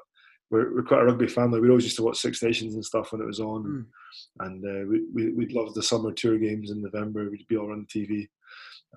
We're, 0.49 0.75
we're, 0.75 0.83
quite 0.83 0.99
a 0.99 1.05
rugby 1.05 1.27
family. 1.27 1.61
We 1.61 1.69
always 1.69 1.85
used 1.85 1.95
to 1.95 2.03
watch 2.03 2.17
Six 2.17 2.43
Nations 2.43 2.73
and 2.73 2.83
stuff 2.83 3.13
when 3.13 3.21
it 3.21 3.25
was 3.25 3.39
on, 3.39 3.63
mm. 3.63 4.45
and 4.45 4.65
uh, 4.65 4.85
we, 4.85 5.05
we, 5.13 5.31
would 5.31 5.53
love 5.53 5.73
the 5.73 5.81
summer 5.81 6.11
tour 6.11 6.37
games 6.37 6.71
in 6.71 6.81
November. 6.81 7.29
We'd 7.29 7.47
be 7.47 7.55
all 7.55 7.71
on 7.71 7.87
TV, 7.89 8.27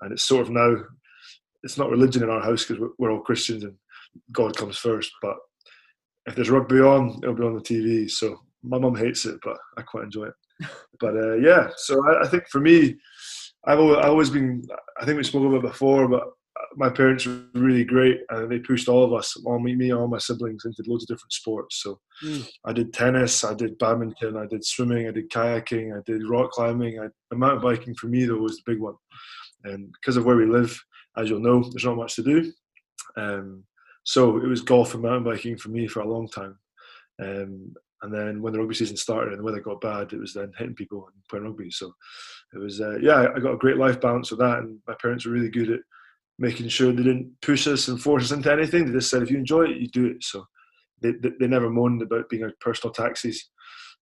and 0.01 0.11
it's 0.11 0.25
sort 0.25 0.41
of 0.41 0.49
now 0.49 0.75
it's 1.65 1.77
not 1.77 1.89
religion 1.89 2.23
in 2.23 2.29
our 2.29 2.41
house 2.41 2.63
because 2.63 2.79
we're, 2.79 2.91
we're 2.97 3.11
all 3.11 3.19
Christians 3.19 3.63
and 3.63 3.73
God 4.31 4.55
comes 4.55 4.77
first. 4.77 5.11
But 5.21 5.35
if 6.27 6.35
there's 6.35 6.51
rugby 6.51 6.79
on, 6.79 7.19
it'll 7.23 7.35
be 7.35 7.43
on 7.43 7.55
the 7.55 7.61
TV. 7.61 8.09
So 8.09 8.39
my 8.63 8.77
mum 8.77 8.95
hates 8.95 9.25
it, 9.25 9.39
but 9.43 9.57
I 9.77 9.81
quite 9.81 10.05
enjoy 10.05 10.27
it. 10.27 10.33
but 10.99 11.17
uh, 11.17 11.35
yeah, 11.35 11.69
so 11.75 12.01
I, 12.07 12.23
I, 12.23 12.27
think 12.27 12.45
for 12.49 12.61
me, 12.61 12.95
I've 13.65 13.79
always, 13.79 13.97
I've 13.97 14.11
always, 14.11 14.29
been. 14.29 14.63
I 15.01 15.05
think 15.05 15.17
we 15.17 15.23
spoke 15.23 15.43
about 15.43 15.65
it 15.65 15.71
before, 15.71 16.07
but 16.07 16.23
my 16.77 16.89
parents 16.89 17.25
were 17.25 17.41
really 17.55 17.83
great, 17.83 18.19
and 18.29 18.49
they 18.49 18.59
pushed 18.59 18.87
all 18.87 19.03
of 19.03 19.11
us, 19.11 19.35
all 19.45 19.59
me, 19.59 19.75
me, 19.75 19.91
all 19.91 20.07
my 20.07 20.17
siblings, 20.17 20.63
into 20.63 20.83
loads 20.87 21.03
of 21.03 21.09
different 21.09 21.33
sports. 21.33 21.81
So 21.83 21.99
mm. 22.23 22.47
I 22.63 22.71
did 22.71 22.93
tennis, 22.93 23.43
I 23.43 23.53
did 23.53 23.77
badminton, 23.77 24.37
I 24.37 24.45
did 24.45 24.63
swimming, 24.63 25.07
I 25.07 25.11
did 25.11 25.29
kayaking, 25.29 25.97
I 25.97 26.01
did 26.05 26.29
rock 26.29 26.51
climbing. 26.51 26.99
I, 26.99 27.35
mountain 27.35 27.61
biking 27.61 27.95
for 27.95 28.07
me 28.07 28.23
though 28.23 28.37
was 28.37 28.57
the 28.57 28.71
big 28.71 28.79
one, 28.79 28.95
and 29.65 29.91
because 29.99 30.15
of 30.15 30.23
where 30.23 30.37
we 30.37 30.45
live, 30.45 30.79
as 31.17 31.29
you'll 31.29 31.39
know, 31.39 31.63
there's 31.63 31.85
not 31.85 31.97
much 31.97 32.15
to 32.15 32.23
do. 32.23 32.51
Um, 33.17 33.63
so 34.03 34.37
it 34.37 34.47
was 34.47 34.61
golf 34.61 34.93
and 34.93 35.03
mountain 35.03 35.23
biking 35.23 35.57
for 35.57 35.69
me 35.69 35.87
for 35.87 36.01
a 36.01 36.07
long 36.07 36.27
time. 36.27 36.57
Um, 37.21 37.73
and 38.01 38.13
then 38.13 38.41
when 38.41 38.53
the 38.53 38.59
rugby 38.59 38.75
season 38.75 38.97
started 38.97 39.31
and 39.31 39.39
the 39.39 39.43
weather 39.43 39.61
got 39.61 39.81
bad, 39.81 40.13
it 40.13 40.19
was 40.19 40.33
then 40.33 40.51
hitting 40.57 40.75
people 40.75 41.07
and 41.07 41.23
playing 41.29 41.45
rugby. 41.45 41.71
So 41.71 41.91
it 42.53 42.59
was, 42.59 42.79
uh, 42.79 42.97
yeah, 42.99 43.27
I 43.35 43.39
got 43.39 43.53
a 43.53 43.57
great 43.57 43.77
life 43.77 43.99
balance 43.99 44.29
with 44.29 44.39
that. 44.41 44.59
And 44.59 44.79
my 44.87 44.93
parents 45.01 45.25
were 45.25 45.31
really 45.31 45.49
good 45.49 45.71
at 45.71 45.79
making 46.37 46.67
sure 46.67 46.91
they 46.91 47.03
didn't 47.03 47.31
push 47.41 47.67
us 47.67 47.87
and 47.87 47.99
force 47.99 48.25
us 48.25 48.31
into 48.31 48.51
anything. 48.51 48.85
They 48.85 48.91
just 48.91 49.09
said, 49.09 49.23
if 49.23 49.31
you 49.31 49.37
enjoy 49.37 49.63
it, 49.63 49.77
you 49.77 49.87
do 49.87 50.05
it. 50.05 50.23
So 50.23 50.45
they, 51.01 51.13
they, 51.13 51.31
they 51.39 51.47
never 51.47 51.69
moaned 51.69 52.01
about 52.01 52.29
being 52.29 52.43
our 52.43 52.51
personal 52.59 52.93
taxis 52.93 53.49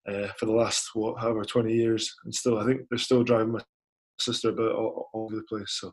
uh, 0.09 0.27
for 0.37 0.47
the 0.47 0.51
last, 0.53 0.89
what, 0.95 1.21
however, 1.21 1.45
20 1.45 1.73
years. 1.73 2.13
And 2.25 2.33
still, 2.33 2.59
I 2.59 2.65
think 2.65 2.81
they're 2.89 2.97
still 2.97 3.23
driving 3.23 3.53
my 3.53 3.61
sister 4.23 4.49
about 4.49 4.71
all, 4.71 5.09
all 5.13 5.25
over 5.25 5.35
the 5.35 5.43
place. 5.43 5.79
So 5.79 5.91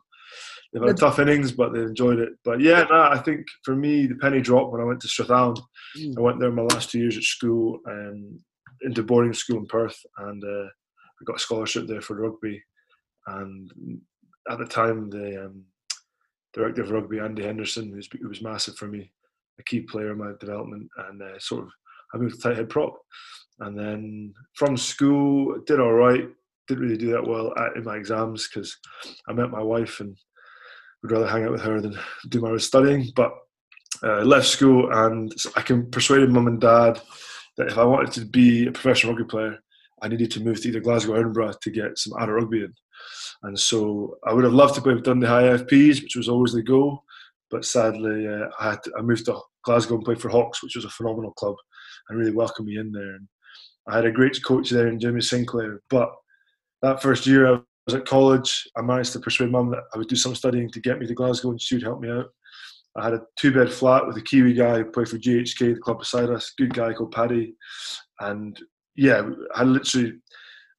they've 0.71 0.83
had 0.83 0.97
tough 0.97 1.19
innings, 1.19 1.51
but 1.51 1.73
they 1.73 1.81
enjoyed 1.81 2.19
it. 2.19 2.33
But 2.43 2.61
yeah, 2.61 2.83
nah, 2.89 3.11
I 3.11 3.19
think 3.19 3.45
for 3.63 3.75
me, 3.75 4.07
the 4.07 4.15
penny 4.15 4.41
dropped 4.41 4.71
when 4.71 4.81
I 4.81 4.85
went 4.85 5.01
to 5.01 5.07
Strathallan. 5.07 5.61
Mm. 5.97 6.17
I 6.17 6.21
went 6.21 6.39
there 6.39 6.51
my 6.51 6.63
last 6.63 6.91
two 6.91 6.99
years 6.99 7.17
at 7.17 7.23
school 7.23 7.79
and 7.85 8.39
into 8.83 9.03
boarding 9.03 9.33
school 9.33 9.57
in 9.57 9.65
Perth, 9.67 9.97
and 10.17 10.43
uh, 10.43 10.65
I 10.65 11.23
got 11.25 11.35
a 11.35 11.39
scholarship 11.39 11.87
there 11.87 12.01
for 12.01 12.21
rugby. 12.21 12.61
And 13.27 13.71
at 14.49 14.57
the 14.57 14.65
time, 14.65 15.09
the 15.09 15.45
um, 15.45 15.65
director 16.53 16.81
of 16.81 16.91
rugby, 16.91 17.19
Andy 17.19 17.43
Henderson, 17.43 17.89
who 17.89 18.27
was 18.27 18.41
massive 18.41 18.75
for 18.75 18.87
me, 18.87 19.11
a 19.59 19.63
key 19.63 19.81
player 19.81 20.11
in 20.11 20.17
my 20.17 20.31
development, 20.39 20.89
and 21.09 21.21
uh, 21.21 21.37
sort 21.39 21.63
of 21.63 21.69
I 22.13 22.17
moved 22.17 22.35
to 22.35 22.41
tight 22.41 22.57
head 22.57 22.69
prop. 22.69 22.97
And 23.59 23.77
then 23.77 24.33
from 24.55 24.75
school, 24.75 25.59
did 25.67 25.79
all 25.79 25.93
right. 25.93 26.27
Didn't 26.71 26.83
really 26.83 26.97
do 26.97 27.11
that 27.11 27.27
well 27.27 27.53
at, 27.57 27.75
in 27.75 27.83
my 27.83 27.97
exams 27.97 28.47
because 28.47 28.77
I 29.27 29.33
met 29.33 29.49
my 29.49 29.61
wife 29.61 29.99
and 29.99 30.15
would 31.01 31.11
rather 31.11 31.27
hang 31.27 31.43
out 31.43 31.51
with 31.51 31.61
her 31.63 31.81
than 31.81 31.99
do 32.29 32.39
my 32.39 32.55
studying. 32.55 33.09
But 33.13 33.33
uh, 34.03 34.21
left 34.21 34.47
school 34.47 34.89
and 34.89 35.33
I 35.57 35.61
can 35.61 35.91
persuaded 35.91 36.31
mum 36.31 36.47
and 36.47 36.61
dad 36.61 37.01
that 37.57 37.67
if 37.67 37.77
I 37.77 37.83
wanted 37.83 38.13
to 38.13 38.25
be 38.25 38.67
a 38.67 38.71
professional 38.71 39.13
rugby 39.13 39.27
player, 39.27 39.59
I 40.01 40.07
needed 40.07 40.31
to 40.31 40.39
move 40.39 40.61
to 40.61 40.69
either 40.69 40.79
Glasgow 40.79 41.13
or 41.13 41.17
Edinburgh 41.17 41.53
to 41.61 41.71
get 41.71 41.97
some 41.97 42.13
adult 42.17 42.41
rugby 42.41 42.63
in. 42.63 42.73
And 43.43 43.59
so 43.59 44.17
I 44.25 44.33
would 44.33 44.45
have 44.45 44.53
loved 44.53 44.75
to 44.75 44.81
play 44.81 44.93
with 44.93 45.03
Dundee 45.03 45.27
High 45.27 45.57
FPs, 45.57 46.01
which 46.01 46.15
was 46.15 46.29
always 46.29 46.53
the 46.53 46.63
goal. 46.63 47.03
But 47.49 47.65
sadly, 47.65 48.27
uh, 48.27 48.47
I, 48.59 48.69
had 48.71 48.83
to, 48.83 48.91
I 48.97 49.01
moved 49.01 49.25
to 49.25 49.39
Glasgow 49.63 49.95
and 49.95 50.05
played 50.05 50.21
for 50.21 50.29
Hawks, 50.29 50.63
which 50.63 50.75
was 50.75 50.85
a 50.85 50.89
phenomenal 50.89 51.31
club 51.33 51.55
and 52.09 52.17
really 52.17 52.31
welcomed 52.31 52.67
me 52.67 52.77
in 52.77 52.91
there. 52.91 53.15
And 53.15 53.27
I 53.87 53.95
had 53.95 54.05
a 54.05 54.11
great 54.11 54.39
coach 54.45 54.69
there 54.69 54.87
in 54.87 54.99
Jimmy 54.99 55.21
Sinclair. 55.21 55.81
But 55.89 56.11
that 56.81 57.01
first 57.01 57.25
year 57.27 57.47
I 57.47 57.59
was 57.85 57.95
at 57.95 58.05
college, 58.05 58.67
I 58.75 58.81
managed 58.81 59.13
to 59.13 59.19
persuade 59.19 59.51
mum 59.51 59.71
that 59.71 59.83
I 59.93 59.97
would 59.97 60.07
do 60.07 60.15
some 60.15 60.35
studying 60.35 60.69
to 60.71 60.79
get 60.79 60.99
me 60.99 61.07
to 61.07 61.13
Glasgow 61.13 61.51
and 61.51 61.61
she 61.61 61.75
would 61.75 61.83
help 61.83 62.01
me 62.01 62.09
out. 62.09 62.27
I 62.97 63.05
had 63.05 63.13
a 63.13 63.21
two 63.37 63.53
bed 63.53 63.71
flat 63.71 64.05
with 64.05 64.17
a 64.17 64.21
Kiwi 64.21 64.53
guy 64.53 64.79
who 64.79 64.85
played 64.85 65.07
for 65.07 65.17
GHK, 65.17 65.75
the 65.75 65.79
club 65.79 65.99
beside 65.99 66.29
us, 66.29 66.53
good 66.57 66.73
guy 66.73 66.93
called 66.93 67.13
Paddy. 67.13 67.53
And 68.19 68.59
yeah, 68.95 69.29
I 69.55 69.63
literally, 69.63 70.13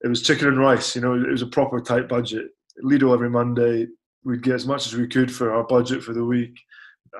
it 0.05 0.09
was 0.09 0.23
chicken 0.23 0.49
and 0.49 0.59
rice, 0.59 0.95
you 0.95 1.01
know, 1.03 1.15
it 1.15 1.31
was 1.31 1.43
a 1.43 1.47
proper 1.47 1.81
tight 1.81 2.09
budget. 2.09 2.47
Lidl 2.85 3.15
every 3.15 3.31
Monday, 3.31 3.87
we'd 4.25 4.43
get 4.43 4.55
as 4.55 4.67
much 4.67 4.87
as 4.87 4.95
we 4.95 5.09
could 5.09 5.33
for 5.33 5.55
our 5.55 5.65
budget 5.65 6.03
for 6.03 6.13
the 6.13 6.25
week. 6.25 6.55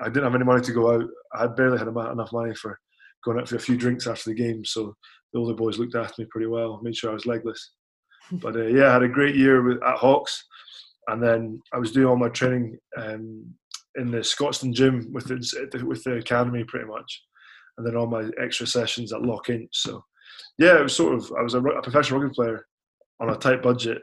I 0.01 0.05
didn't 0.05 0.23
have 0.23 0.35
any 0.35 0.43
money 0.43 0.61
to 0.61 0.71
go 0.71 0.93
out. 0.93 1.09
I 1.33 1.47
barely 1.47 1.77
had 1.77 1.87
enough 1.87 2.31
money 2.31 2.53
for 2.55 2.79
going 3.23 3.39
out 3.39 3.47
for 3.47 3.55
a 3.55 3.59
few 3.59 3.77
drinks 3.77 4.07
after 4.07 4.29
the 4.29 4.35
game. 4.35 4.65
So 4.65 4.95
the 5.31 5.39
older 5.39 5.53
boys 5.53 5.77
looked 5.77 5.95
after 5.95 6.21
me 6.21 6.27
pretty 6.29 6.47
well, 6.47 6.79
made 6.83 6.95
sure 6.95 7.11
I 7.11 7.13
was 7.13 7.25
legless. 7.25 7.73
But 8.31 8.55
uh, 8.55 8.67
yeah, 8.67 8.89
I 8.89 8.93
had 8.93 9.03
a 9.03 9.07
great 9.07 9.35
year 9.35 9.61
with, 9.61 9.83
at 9.83 9.97
Hawks. 9.97 10.45
And 11.07 11.21
then 11.21 11.61
I 11.73 11.77
was 11.77 11.91
doing 11.91 12.07
all 12.07 12.15
my 12.15 12.29
training 12.29 12.77
um, 12.97 13.53
in 13.95 14.09
the 14.09 14.19
Scotstoun 14.19 14.73
gym 14.73 15.09
with 15.11 15.25
the, 15.25 15.85
with 15.85 16.03
the 16.03 16.13
academy 16.15 16.63
pretty 16.63 16.85
much. 16.85 17.21
And 17.77 17.85
then 17.85 17.95
all 17.95 18.07
my 18.07 18.29
extra 18.41 18.65
sessions 18.65 19.11
at 19.11 19.21
Lochinch. 19.21 19.69
So 19.71 20.03
yeah, 20.57 20.77
it 20.77 20.83
was 20.83 20.95
sort 20.95 21.15
of, 21.15 21.31
I 21.37 21.41
was 21.41 21.55
a, 21.55 21.61
a 21.61 21.81
professional 21.81 22.19
rugby 22.19 22.33
player 22.33 22.65
on 23.19 23.29
a 23.29 23.35
tight 23.35 23.61
budget, 23.61 24.01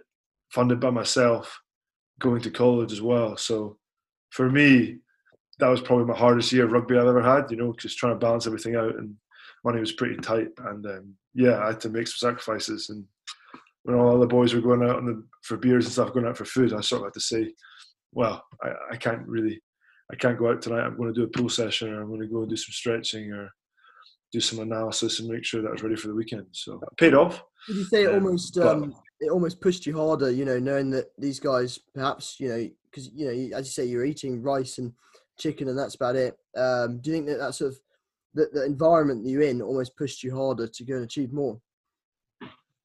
funded 0.50 0.80
by 0.80 0.90
myself, 0.90 1.58
going 2.18 2.42
to 2.42 2.50
college 2.50 2.92
as 2.92 3.00
well. 3.00 3.36
So 3.36 3.78
for 4.30 4.50
me, 4.50 4.98
that 5.58 5.68
was 5.68 5.80
probably 5.80 6.06
my 6.06 6.16
hardest 6.16 6.52
year 6.52 6.64
of 6.64 6.72
rugby 6.72 6.96
I've 6.96 7.06
ever 7.06 7.22
had, 7.22 7.50
you 7.50 7.56
know, 7.56 7.74
just 7.78 7.98
trying 7.98 8.12
to 8.12 8.18
balance 8.18 8.46
everything 8.46 8.76
out 8.76 8.96
and 8.96 9.14
money 9.64 9.80
was 9.80 9.92
pretty 9.92 10.16
tight. 10.16 10.48
And 10.58 10.84
um, 10.86 11.14
yeah, 11.34 11.62
I 11.62 11.68
had 11.68 11.80
to 11.80 11.88
make 11.88 12.08
some 12.08 12.30
sacrifices. 12.30 12.88
And 12.90 13.04
when 13.84 13.96
all 13.96 14.18
the 14.18 14.26
boys 14.26 14.54
were 14.54 14.60
going 14.60 14.88
out 14.88 15.04
the, 15.04 15.24
for 15.42 15.56
beers 15.56 15.86
and 15.86 15.92
stuff, 15.92 16.12
going 16.12 16.26
out 16.26 16.36
for 16.36 16.44
food, 16.44 16.72
I 16.72 16.80
sort 16.80 17.02
of 17.02 17.06
had 17.06 17.14
to 17.14 17.20
say, 17.20 17.52
well, 18.12 18.42
I, 18.62 18.72
I 18.92 18.96
can't 18.96 19.26
really, 19.26 19.60
I 20.12 20.16
can't 20.16 20.38
go 20.38 20.50
out 20.50 20.62
tonight. 20.62 20.82
I'm 20.82 20.96
going 20.96 21.12
to 21.12 21.18
do 21.18 21.24
a 21.24 21.28
pool 21.28 21.48
session 21.48 21.92
or 21.92 22.02
I'm 22.02 22.08
going 22.08 22.20
to 22.20 22.26
go 22.26 22.40
and 22.40 22.50
do 22.50 22.56
some 22.56 22.72
stretching 22.72 23.32
or 23.32 23.50
do 24.32 24.40
some 24.40 24.60
analysis 24.60 25.20
and 25.20 25.28
make 25.28 25.44
sure 25.44 25.62
that 25.62 25.68
I 25.68 25.72
was 25.72 25.82
ready 25.82 25.96
for 25.96 26.08
the 26.08 26.14
weekend. 26.14 26.46
So 26.52 26.74
it 26.74 26.96
paid 26.96 27.14
off. 27.14 27.42
Did 27.66 27.76
you 27.76 27.84
say 27.84 28.04
it 28.04 28.08
um, 28.08 28.24
almost 28.26 28.58
um, 28.58 28.94
it 29.20 29.30
almost 29.30 29.60
pushed 29.60 29.86
you 29.86 29.96
harder? 29.96 30.30
You 30.30 30.44
know, 30.44 30.58
knowing 30.58 30.90
that 30.90 31.06
these 31.18 31.40
guys 31.40 31.78
perhaps 31.94 32.36
you 32.38 32.48
know 32.48 32.68
because 32.90 33.10
you 33.12 33.26
know 33.26 33.56
as 33.56 33.66
you 33.66 33.72
say 33.72 33.84
you're 33.84 34.04
eating 34.04 34.42
rice 34.42 34.78
and 34.78 34.92
chicken 35.38 35.68
and 35.68 35.78
that's 35.78 35.94
about 35.96 36.16
it. 36.16 36.36
Um, 36.56 37.00
do 37.00 37.10
you 37.10 37.16
think 37.16 37.26
that 37.26 37.38
that 37.38 37.54
sort 37.54 37.72
of 37.72 37.78
the, 38.34 38.48
the 38.52 38.64
environment 38.64 39.24
that 39.24 39.30
you're 39.30 39.42
in 39.42 39.62
almost 39.62 39.96
pushed 39.96 40.22
you 40.22 40.34
harder 40.34 40.68
to 40.68 40.84
go 40.84 40.94
and 40.94 41.04
achieve 41.04 41.32
more? 41.32 41.60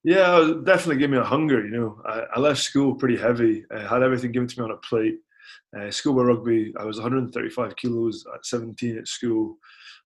Yeah, 0.05 0.53
definitely 0.63 0.97
gave 0.97 1.09
me 1.09 1.17
a 1.17 1.24
hunger. 1.24 1.65
You 1.65 1.71
know, 1.71 2.01
I, 2.05 2.25
I 2.35 2.39
left 2.39 2.62
school 2.62 2.93
pretty 2.93 3.17
heavy. 3.17 3.65
I 3.75 3.79
had 3.79 4.03
everything 4.03 4.31
given 4.31 4.47
to 4.47 4.59
me 4.59 4.65
on 4.65 4.71
a 4.71 4.77
plate. 4.77 5.17
Uh, 5.75 5.89
schoolboy 5.89 6.25
rugby, 6.25 6.74
I 6.79 6.85
was 6.85 6.97
135 6.97 7.75
kilos 7.75 8.24
at 8.33 8.45
17 8.45 9.00
at 9.00 9.07
school. 9.07 9.57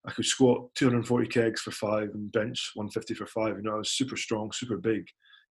I 0.08 0.12
could 0.12 0.24
squat 0.26 0.74
240 0.76 1.28
kegs 1.28 1.60
for 1.62 1.72
five 1.72 2.12
and 2.14 2.32
bench 2.32 2.72
150 2.76 3.14
for 3.14 3.26
five. 3.28 3.58
You 3.58 3.64
know, 3.64 3.76
I 3.76 3.80
was 3.80 3.92
super 3.92 4.16
strong, 4.16 4.54
super 4.54 4.78
big, 4.78 5.06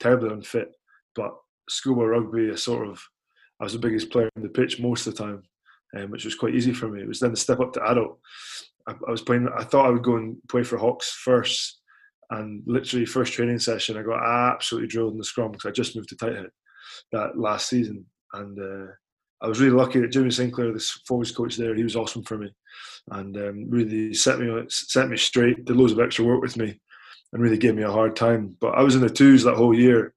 terribly 0.01 0.29
unfit. 0.29 0.75
But 1.15 1.31
schoolboy 1.69 2.07
rugby, 2.07 2.51
I 2.51 2.55
sort 2.55 2.89
of, 2.89 3.01
I 3.61 3.63
was 3.63 3.73
the 3.73 3.79
biggest 3.79 4.09
player 4.09 4.29
on 4.35 4.43
the 4.43 4.49
pitch 4.49 4.77
most 4.77 5.07
of 5.07 5.15
the 5.15 5.23
time, 5.23 5.43
um, 5.95 6.11
which 6.11 6.25
was 6.25 6.35
quite 6.35 6.53
easy 6.53 6.73
for 6.73 6.89
me. 6.89 7.01
It 7.01 7.07
was 7.07 7.21
then 7.21 7.31
the 7.31 7.37
step 7.37 7.61
up 7.61 7.71
to 7.73 7.89
adult. 7.89 8.19
I, 8.89 8.93
I 9.07 9.11
was 9.11 9.21
playing. 9.21 9.47
I 9.57 9.63
thought 9.63 9.85
I 9.85 9.91
would 9.91 10.03
go 10.03 10.17
and 10.17 10.35
play 10.49 10.63
for 10.63 10.77
Hawks 10.77 11.11
first, 11.13 11.79
and 12.33 12.63
literally 12.65 13.05
first 13.05 13.33
training 13.33 13.59
session, 13.59 13.97
I 13.97 14.01
got 14.01 14.23
absolutely 14.53 14.87
drilled 14.87 15.13
in 15.13 15.19
the 15.19 15.23
scrum 15.23 15.51
because 15.51 15.69
I 15.69 15.71
just 15.71 15.95
moved 15.95 16.09
to 16.09 16.15
tight 16.15 16.33
tighthead 16.33 16.49
that 17.11 17.37
last 17.37 17.69
season, 17.69 18.05
and 18.33 18.59
uh, 18.59 18.91
I 19.41 19.47
was 19.47 19.59
really 19.59 19.75
lucky 19.75 19.99
that 19.99 20.11
Jimmy 20.11 20.31
Sinclair, 20.31 20.71
the 20.71 20.91
forwards 21.07 21.31
coach 21.31 21.57
there, 21.57 21.75
he 21.75 21.83
was 21.83 21.95
awesome 21.95 22.23
for 22.23 22.37
me, 22.37 22.49
and 23.11 23.37
um, 23.37 23.69
really 23.69 24.13
set 24.13 24.39
me 24.39 24.65
set 24.69 25.09
me 25.09 25.17
straight. 25.17 25.65
Did 25.65 25.75
loads 25.75 25.91
of 25.91 25.99
extra 25.99 26.25
work 26.25 26.41
with 26.41 26.57
me, 26.57 26.79
and 27.31 27.41
really 27.41 27.57
gave 27.57 27.75
me 27.75 27.83
a 27.83 27.91
hard 27.91 28.15
time. 28.15 28.57
But 28.59 28.75
I 28.75 28.81
was 28.81 28.95
in 28.95 29.01
the 29.01 29.09
twos 29.09 29.43
that 29.43 29.55
whole 29.55 29.77
year, 29.77 30.13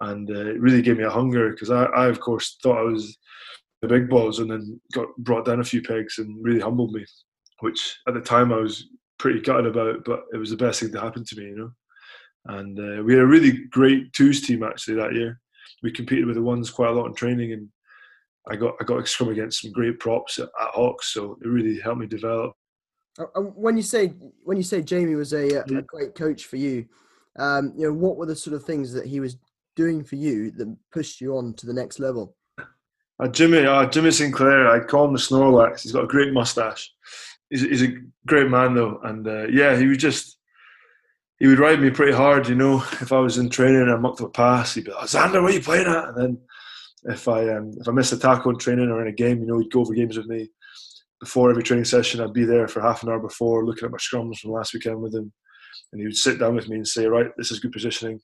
and 0.00 0.30
uh, 0.30 0.46
it 0.46 0.60
really 0.60 0.82
gave 0.82 0.96
me 0.96 1.04
a 1.04 1.10
hunger 1.10 1.50
because 1.50 1.70
I, 1.70 1.84
I, 1.84 2.06
of 2.06 2.20
course, 2.20 2.56
thought 2.62 2.78
I 2.78 2.82
was 2.82 3.18
the 3.82 3.88
big 3.88 4.08
balls, 4.08 4.38
and 4.38 4.50
then 4.50 4.80
got 4.94 5.08
brought 5.18 5.44
down 5.44 5.60
a 5.60 5.64
few 5.64 5.82
pegs 5.82 6.18
and 6.18 6.42
really 6.42 6.60
humbled 6.60 6.92
me, 6.92 7.04
which 7.60 7.98
at 8.06 8.14
the 8.14 8.20
time 8.20 8.52
I 8.52 8.56
was 8.56 8.88
pretty 9.18 9.40
gutted 9.40 9.66
about. 9.66 10.04
But 10.04 10.24
it 10.32 10.36
was 10.36 10.50
the 10.50 10.56
best 10.56 10.80
thing 10.80 10.92
to 10.92 11.00
happen 11.00 11.24
to 11.24 11.36
me, 11.36 11.44
you 11.44 11.56
know. 11.56 11.72
And 12.46 12.78
uh, 12.78 13.02
we 13.02 13.14
had 13.14 13.22
a 13.22 13.26
really 13.26 13.64
great 13.70 14.12
twos 14.12 14.40
team 14.40 14.62
actually 14.62 14.94
that 14.94 15.14
year. 15.14 15.40
We 15.82 15.92
competed 15.92 16.26
with 16.26 16.36
the 16.36 16.42
ones 16.42 16.70
quite 16.70 16.90
a 16.90 16.92
lot 16.92 17.06
in 17.06 17.14
training 17.14 17.52
and 17.52 17.68
I 18.48 18.56
got 18.56 18.76
I 18.80 18.84
got 18.84 18.98
to 18.98 19.06
scrum 19.06 19.28
against 19.28 19.62
some 19.62 19.72
great 19.72 19.98
props 19.98 20.38
at, 20.38 20.48
at 20.60 20.68
Hawks, 20.68 21.12
so 21.12 21.38
it 21.42 21.48
really 21.48 21.78
helped 21.80 22.00
me 22.00 22.06
develop. 22.06 22.54
Uh, 23.18 23.24
when 23.40 23.76
you 23.76 23.82
say 23.82 24.08
when 24.44 24.56
you 24.56 24.62
say 24.62 24.80
Jamie 24.82 25.16
was 25.16 25.32
a, 25.32 25.60
a 25.60 25.82
great 25.82 26.14
coach 26.14 26.46
for 26.46 26.56
you, 26.56 26.86
um, 27.38 27.72
you 27.76 27.86
know 27.86 27.92
what 27.92 28.16
were 28.16 28.26
the 28.26 28.36
sort 28.36 28.54
of 28.54 28.64
things 28.64 28.92
that 28.92 29.06
he 29.06 29.20
was 29.20 29.36
doing 29.76 30.02
for 30.02 30.16
you 30.16 30.50
that 30.52 30.74
pushed 30.92 31.20
you 31.20 31.36
on 31.36 31.52
to 31.54 31.66
the 31.66 31.74
next 31.74 32.00
level? 32.00 32.34
Uh, 33.20 33.28
Jimmy, 33.28 33.66
uh, 33.66 33.84
Jimmy 33.86 34.12
Sinclair, 34.12 34.70
I 34.70 34.80
call 34.80 35.06
him 35.06 35.12
the 35.12 35.18
Snorlax. 35.18 35.82
He's 35.82 35.92
got 35.92 36.04
a 36.04 36.08
great 36.08 36.32
mustache. 36.32 36.90
He's, 37.50 37.62
he's 37.62 37.82
a 37.82 37.94
great 38.26 38.50
man 38.50 38.74
though, 38.74 39.00
and 39.02 39.26
uh, 39.26 39.46
yeah, 39.48 39.76
he 39.76 39.86
was 39.86 39.98
just 39.98 40.38
he 41.38 41.46
would 41.46 41.58
ride 41.58 41.80
me 41.80 41.90
pretty 41.90 42.12
hard. 42.12 42.48
You 42.48 42.56
know, 42.56 42.78
if 43.00 43.12
I 43.12 43.18
was 43.18 43.38
in 43.38 43.48
training 43.48 43.82
and 43.82 43.90
I 43.90 43.96
mucked 43.96 44.20
up 44.20 44.28
a 44.28 44.30
pass, 44.30 44.74
he'd 44.74 44.84
be 44.84 44.92
like, 44.92 45.06
"Zander, 45.06 45.42
what 45.42 45.52
are 45.52 45.54
you 45.54 45.62
playing 45.62 45.86
at?" 45.86 46.08
And 46.08 46.16
then 46.16 46.38
if 47.04 47.28
I 47.28 47.48
um, 47.48 47.72
if 47.80 47.88
I 47.88 47.92
missed 47.92 48.12
a 48.12 48.18
tackle 48.18 48.50
in 48.50 48.58
training 48.58 48.90
or 48.90 49.00
in 49.02 49.08
a 49.08 49.12
game, 49.12 49.40
you 49.40 49.46
know, 49.46 49.58
he'd 49.58 49.72
go 49.72 49.80
over 49.80 49.94
games 49.94 50.16
with 50.16 50.26
me. 50.26 50.50
Before 51.20 51.50
every 51.50 51.64
training 51.64 51.84
session, 51.84 52.20
I'd 52.20 52.32
be 52.32 52.44
there 52.44 52.68
for 52.68 52.80
half 52.80 53.02
an 53.02 53.08
hour 53.08 53.18
before, 53.18 53.66
looking 53.66 53.86
at 53.86 53.90
my 53.90 53.98
scrums 53.98 54.38
from 54.38 54.52
last 54.52 54.72
weekend 54.72 55.00
with 55.00 55.14
him, 55.14 55.32
and 55.92 56.00
he 56.00 56.06
would 56.06 56.16
sit 56.16 56.38
down 56.38 56.54
with 56.54 56.68
me 56.68 56.76
and 56.76 56.86
say, 56.86 57.06
"Right, 57.06 57.30
this 57.36 57.50
is 57.50 57.60
good 57.60 57.72
positioning. 57.72 58.20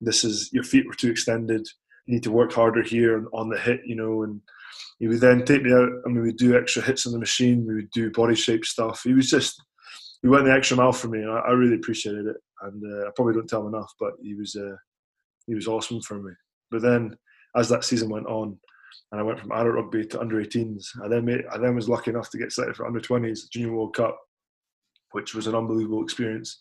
This 0.00 0.24
is 0.24 0.50
your 0.52 0.64
feet 0.64 0.86
were 0.86 0.94
too 0.94 1.10
extended. 1.10 1.66
You 2.06 2.14
need 2.14 2.22
to 2.22 2.32
work 2.32 2.52
harder 2.52 2.82
here 2.82 3.26
on 3.32 3.48
the 3.50 3.58
hit, 3.58 3.80
you 3.84 3.96
know." 3.96 4.22
And 4.22 4.40
he 4.98 5.08
would 5.08 5.20
then 5.20 5.44
take 5.44 5.62
me 5.62 5.72
out, 5.72 5.88
and 6.04 6.14
we 6.14 6.22
would 6.22 6.36
do 6.36 6.56
extra 6.56 6.82
hits 6.82 7.06
on 7.06 7.12
the 7.12 7.18
machine. 7.18 7.66
We 7.66 7.74
would 7.74 7.90
do 7.90 8.10
body 8.10 8.34
shape 8.34 8.64
stuff. 8.64 9.02
He 9.04 9.14
was 9.14 9.30
just 9.30 9.62
he 10.22 10.28
went 10.28 10.44
the 10.44 10.52
extra 10.52 10.76
mile 10.76 10.92
for 10.92 11.08
me, 11.08 11.20
and 11.20 11.30
I, 11.30 11.38
I 11.38 11.52
really 11.52 11.76
appreciated 11.76 12.26
it. 12.26 12.36
And 12.62 12.82
uh, 12.84 13.08
I 13.08 13.10
probably 13.16 13.34
don't 13.34 13.48
tell 13.48 13.66
him 13.66 13.74
enough, 13.74 13.92
but 13.98 14.12
he 14.22 14.34
was 14.34 14.54
uh, 14.56 14.76
he 15.46 15.54
was 15.54 15.66
awesome 15.66 16.00
for 16.02 16.22
me. 16.22 16.32
But 16.70 16.82
then 16.82 17.16
as 17.56 17.68
that 17.68 17.84
season 17.84 18.08
went 18.10 18.26
on, 18.26 18.58
and 19.12 19.20
I 19.20 19.24
went 19.24 19.40
from 19.40 19.52
adult 19.52 19.74
rugby 19.74 20.06
to 20.06 20.20
under 20.20 20.42
18s. 20.42 20.86
I 21.02 21.08
then 21.08 21.24
made, 21.24 21.44
I 21.52 21.58
then 21.58 21.74
was 21.74 21.88
lucky 21.88 22.10
enough 22.10 22.30
to 22.30 22.38
get 22.38 22.52
selected 22.52 22.76
for 22.76 22.86
under 22.86 23.00
20s 23.00 23.50
Junior 23.50 23.72
World 23.72 23.94
Cup, 23.94 24.16
which 25.12 25.34
was 25.34 25.46
an 25.46 25.54
unbelievable 25.54 26.02
experience 26.02 26.58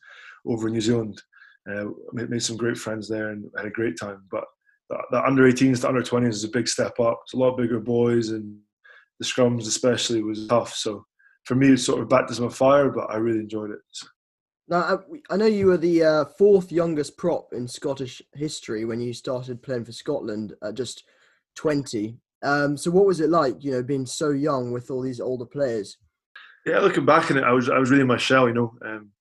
over 0.48 0.68
in 0.68 0.74
New 0.74 0.82
Zealand. 0.82 1.22
Uh, 1.70 1.86
made 2.13 2.42
some 2.42 2.58
great 2.58 2.78
friends 2.78 3.08
there 3.08 3.30
and 3.30 3.46
had 3.56 3.68
a 3.68 3.72
great 3.72 4.00
time. 4.00 4.24
But 4.32 4.46
the, 4.89 4.98
the 5.12 5.24
under 5.24 5.43
18s 5.43 5.81
to 5.81 5.89
under 5.89 6.01
20s 6.01 6.29
is 6.29 6.43
a 6.43 6.50
big 6.50 6.67
step 6.67 7.00
up. 7.00 7.22
It's 7.24 7.34
a 7.34 7.38
lot 7.38 7.58
bigger 7.58 7.79
boys, 7.79 8.29
and 8.29 8.58
the 9.19 9.25
scrums 9.25 9.67
especially 9.67 10.24
was 10.24 10.48
tough. 10.48 10.74
So 10.74 11.05
for 11.46 11.55
me, 11.55 11.69
it's 11.69 11.86
sort 11.86 12.01
of 12.01 12.10
baptism 12.10 12.46
of 12.46 12.55
fire, 12.55 12.89
but 12.89 13.10
I 13.10 13.17
really 13.17 13.39
enjoyed 13.39 13.72
it. 13.72 13.79
Now, 14.67 15.01
I 15.31 15.38
know 15.38 15.48
you 15.48 15.67
were 15.67 15.77
the 15.77 16.03
uh, 16.03 16.25
fourth 16.38 16.72
youngest 16.72 17.17
prop 17.17 17.53
in 17.53 17.67
Scottish 17.67 18.22
history 18.34 18.86
when 18.86 19.01
you 19.01 19.13
started 19.13 19.63
playing 19.63 19.86
for 19.86 19.91
Scotland 19.91 20.53
at 20.63 20.75
just 20.75 21.05
20. 21.55 22.17
Um, 22.43 22.77
so, 22.77 22.91
what 22.91 23.08
was 23.08 23.19
it 23.19 23.29
like, 23.29 23.63
you 23.63 23.72
know, 23.72 23.81
being 23.81 24.05
so 24.05 24.29
young 24.29 24.72
with 24.72 24.91
all 24.91 25.01
these 25.01 25.19
older 25.19 25.46
players? 25.46 25.98
Yeah, 26.65 26.79
looking 26.79 27.05
back 27.05 27.31
on 27.31 27.38
it, 27.38 27.43
I 27.43 27.51
was 27.51 27.69
I 27.69 27.79
was 27.79 27.89
really 27.89 28.03
my 28.03 28.17
shell, 28.17 28.48
you 28.48 28.53
know. 28.53 28.74
Um, 28.86 29.12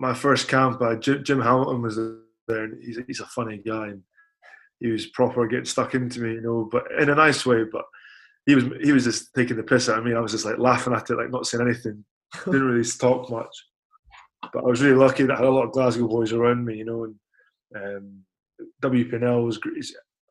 my 0.00 0.14
first 0.14 0.48
camp, 0.48 0.80
uh, 0.80 0.96
Jim, 0.96 1.22
Jim, 1.22 1.40
Hamilton 1.40 1.82
was 1.82 1.96
there, 1.96 2.64
and 2.64 2.82
he's 2.82 2.98
he's 3.06 3.20
a 3.20 3.26
funny 3.26 3.58
guy, 3.58 3.88
and 3.88 4.02
he 4.80 4.88
was 4.88 5.06
proper 5.06 5.46
getting 5.46 5.64
stuck 5.64 5.94
into 5.94 6.20
me, 6.20 6.34
you 6.34 6.40
know, 6.40 6.68
but 6.70 6.84
in 6.98 7.10
a 7.10 7.14
nice 7.14 7.44
way. 7.44 7.64
But 7.70 7.84
he 8.46 8.54
was 8.54 8.64
he 8.80 8.92
was 8.92 9.04
just 9.04 9.34
taking 9.34 9.56
the 9.56 9.62
piss 9.62 9.88
out 9.88 9.98
of 9.98 10.04
me. 10.04 10.14
I 10.14 10.20
was 10.20 10.32
just 10.32 10.44
like 10.44 10.58
laughing 10.58 10.94
at 10.94 11.10
it, 11.10 11.16
like 11.16 11.30
not 11.30 11.46
saying 11.46 11.66
anything. 11.66 12.04
Didn't 12.44 12.62
really 12.62 12.88
talk 12.88 13.30
much. 13.30 13.54
but 14.52 14.64
I 14.64 14.66
was 14.66 14.82
really 14.82 14.96
lucky 14.96 15.24
that 15.24 15.34
I 15.34 15.36
had 15.36 15.46
a 15.46 15.50
lot 15.50 15.64
of 15.64 15.72
Glasgow 15.72 16.08
boys 16.08 16.32
around 16.32 16.64
me, 16.64 16.76
you 16.76 16.84
know, 16.84 17.04
and 17.04 17.14
um, 17.76 18.24
WP 18.82 19.20
Nel 19.20 19.42
was 19.42 19.60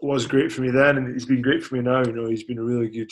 was 0.02 0.28
great 0.28 0.52
for 0.52 0.62
me 0.62 0.70
then, 0.70 0.98
and 0.98 1.14
he's 1.14 1.26
been 1.26 1.42
great 1.42 1.64
for 1.64 1.76
me 1.76 1.82
now. 1.82 2.04
You 2.04 2.14
know, 2.14 2.28
he's 2.28 2.44
been 2.44 2.60
a 2.60 2.64
really 2.64 2.90
good, 2.90 3.12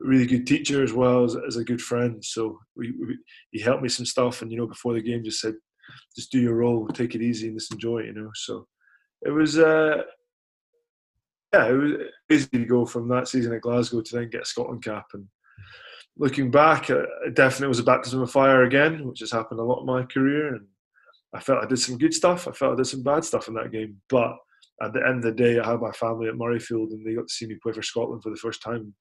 really 0.00 0.26
good 0.26 0.46
teacher 0.46 0.82
as 0.82 0.92
well 0.92 1.24
as, 1.24 1.36
as 1.46 1.56
a 1.56 1.64
good 1.64 1.80
friend. 1.80 2.24
So 2.24 2.58
we, 2.76 2.92
we, 2.92 3.18
he 3.50 3.60
helped 3.60 3.82
me 3.82 3.88
some 3.88 4.06
stuff, 4.06 4.42
and 4.42 4.50
you 4.50 4.58
know, 4.58 4.66
before 4.66 4.94
the 4.94 5.02
game, 5.02 5.24
just 5.24 5.40
said, 5.40 5.54
just 6.16 6.30
do 6.30 6.40
your 6.40 6.54
role, 6.54 6.86
take 6.88 7.14
it 7.14 7.22
easy, 7.22 7.48
and 7.48 7.58
just 7.58 7.72
enjoy 7.72 7.98
it. 7.98 8.06
You 8.06 8.14
know, 8.14 8.30
so 8.34 8.66
it 9.22 9.30
was. 9.30 9.58
Uh, 9.58 10.02
yeah, 11.52 11.66
it 11.66 11.72
was 11.72 12.08
easy 12.30 12.48
to 12.50 12.64
go 12.64 12.86
from 12.86 13.08
that 13.08 13.28
season 13.28 13.52
at 13.52 13.60
Glasgow 13.60 14.00
to 14.00 14.16
then 14.16 14.30
get 14.30 14.42
a 14.42 14.46
Scotland 14.46 14.82
cap. 14.82 15.06
And 15.12 15.26
looking 16.16 16.50
back, 16.50 16.88
it 16.90 17.34
definitely 17.34 17.68
was 17.68 17.78
a 17.78 17.84
baptism 17.84 18.22
of 18.22 18.30
fire 18.30 18.64
again, 18.64 19.06
which 19.06 19.20
has 19.20 19.30
happened 19.30 19.60
a 19.60 19.64
lot 19.64 19.80
in 19.80 19.86
my 19.86 20.04
career. 20.04 20.54
And 20.54 20.66
I 21.34 21.40
felt 21.40 21.62
I 21.62 21.66
did 21.66 21.78
some 21.78 21.98
good 21.98 22.14
stuff. 22.14 22.48
I 22.48 22.52
felt 22.52 22.72
I 22.72 22.76
did 22.76 22.86
some 22.86 23.02
bad 23.02 23.24
stuff 23.24 23.48
in 23.48 23.54
that 23.54 23.72
game. 23.72 24.00
But 24.08 24.36
at 24.82 24.92
the 24.92 25.06
end 25.06 25.18
of 25.18 25.22
the 25.22 25.32
day, 25.32 25.58
I 25.58 25.70
had 25.70 25.80
my 25.80 25.92
family 25.92 26.28
at 26.28 26.34
Murrayfield 26.34 26.90
and 26.92 27.06
they 27.06 27.14
got 27.14 27.28
to 27.28 27.34
see 27.34 27.46
me 27.46 27.56
play 27.62 27.72
for 27.72 27.82
Scotland 27.82 28.22
for 28.22 28.30
the 28.30 28.36
first 28.36 28.62
time. 28.62 28.94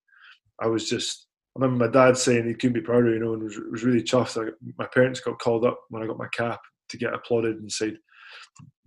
I 0.61 0.67
was 0.67 0.89
just, 0.89 1.27
I 1.55 1.61
remember 1.61 1.85
my 1.85 1.91
dad 1.91 2.17
saying 2.17 2.47
he 2.47 2.53
couldn't 2.53 2.73
be 2.73 2.81
prouder, 2.81 3.13
you 3.13 3.19
know, 3.19 3.33
and 3.33 3.43
was, 3.43 3.57
was 3.71 3.83
really 3.83 4.03
chuffed. 4.03 4.41
I, 4.41 4.51
my 4.77 4.87
parents 4.93 5.21
got 5.21 5.39
called 5.39 5.65
up 5.65 5.79
when 5.89 6.03
I 6.03 6.07
got 6.07 6.17
my 6.17 6.27
cap 6.33 6.59
to 6.89 6.97
get 6.97 7.13
applauded 7.13 7.57
and 7.57 7.71
said, 7.71 7.97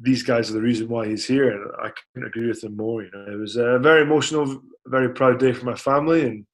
these 0.01 0.23
guys 0.23 0.51
are 0.51 0.55
the 0.55 0.61
reason 0.61 0.89
why 0.89 1.07
he's 1.07 1.27
here. 1.27 1.51
And 1.51 1.71
I 1.83 1.91
couldn't 1.91 2.29
agree 2.29 2.49
with 2.49 2.61
them 2.61 2.77
more. 2.77 3.03
You 3.03 3.11
know, 3.13 3.33
it 3.33 3.37
was 3.37 3.57
a 3.57 3.79
very 3.79 4.03
emotional, 4.03 4.63
very 4.87 5.11
proud 5.11 5.39
day 5.39 5.53
for 5.53 5.65
my 5.65 5.75
family, 5.75 6.27
and 6.27 6.47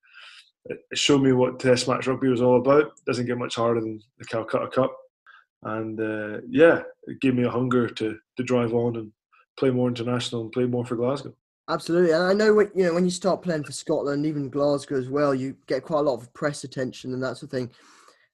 it 0.66 0.78
showed 0.94 1.22
me 1.22 1.32
what 1.32 1.58
Test 1.58 1.88
match 1.88 2.06
rugby 2.06 2.28
was 2.28 2.42
all 2.42 2.60
about. 2.60 2.82
It 2.82 3.04
doesn't 3.06 3.26
get 3.26 3.38
much 3.38 3.56
harder 3.56 3.80
than 3.80 4.00
the 4.18 4.24
Calcutta 4.24 4.68
Cup, 4.68 4.94
and 5.64 6.00
uh, 6.00 6.40
yeah, 6.48 6.82
it 7.04 7.20
gave 7.20 7.34
me 7.34 7.44
a 7.44 7.50
hunger 7.50 7.88
to 7.88 8.18
to 8.36 8.42
drive 8.42 8.74
on 8.74 8.96
and 8.96 9.12
play 9.58 9.70
more 9.70 9.88
international 9.88 10.42
and 10.42 10.52
play 10.52 10.66
more 10.66 10.84
for 10.84 10.96
Glasgow. 10.96 11.34
Absolutely, 11.68 12.12
and 12.12 12.22
I 12.22 12.32
know 12.32 12.54
when 12.54 12.70
you 12.74 12.84
know 12.84 12.94
when 12.94 13.04
you 13.04 13.10
start 13.10 13.42
playing 13.42 13.64
for 13.64 13.72
Scotland, 13.72 14.26
even 14.26 14.50
Glasgow 14.50 14.98
as 14.98 15.08
well, 15.08 15.34
you 15.34 15.56
get 15.66 15.84
quite 15.84 16.00
a 16.00 16.02
lot 16.02 16.20
of 16.20 16.32
press 16.34 16.64
attention 16.64 17.14
and 17.14 17.22
that 17.22 17.36
sort 17.36 17.44
of 17.44 17.50
thing. 17.50 17.70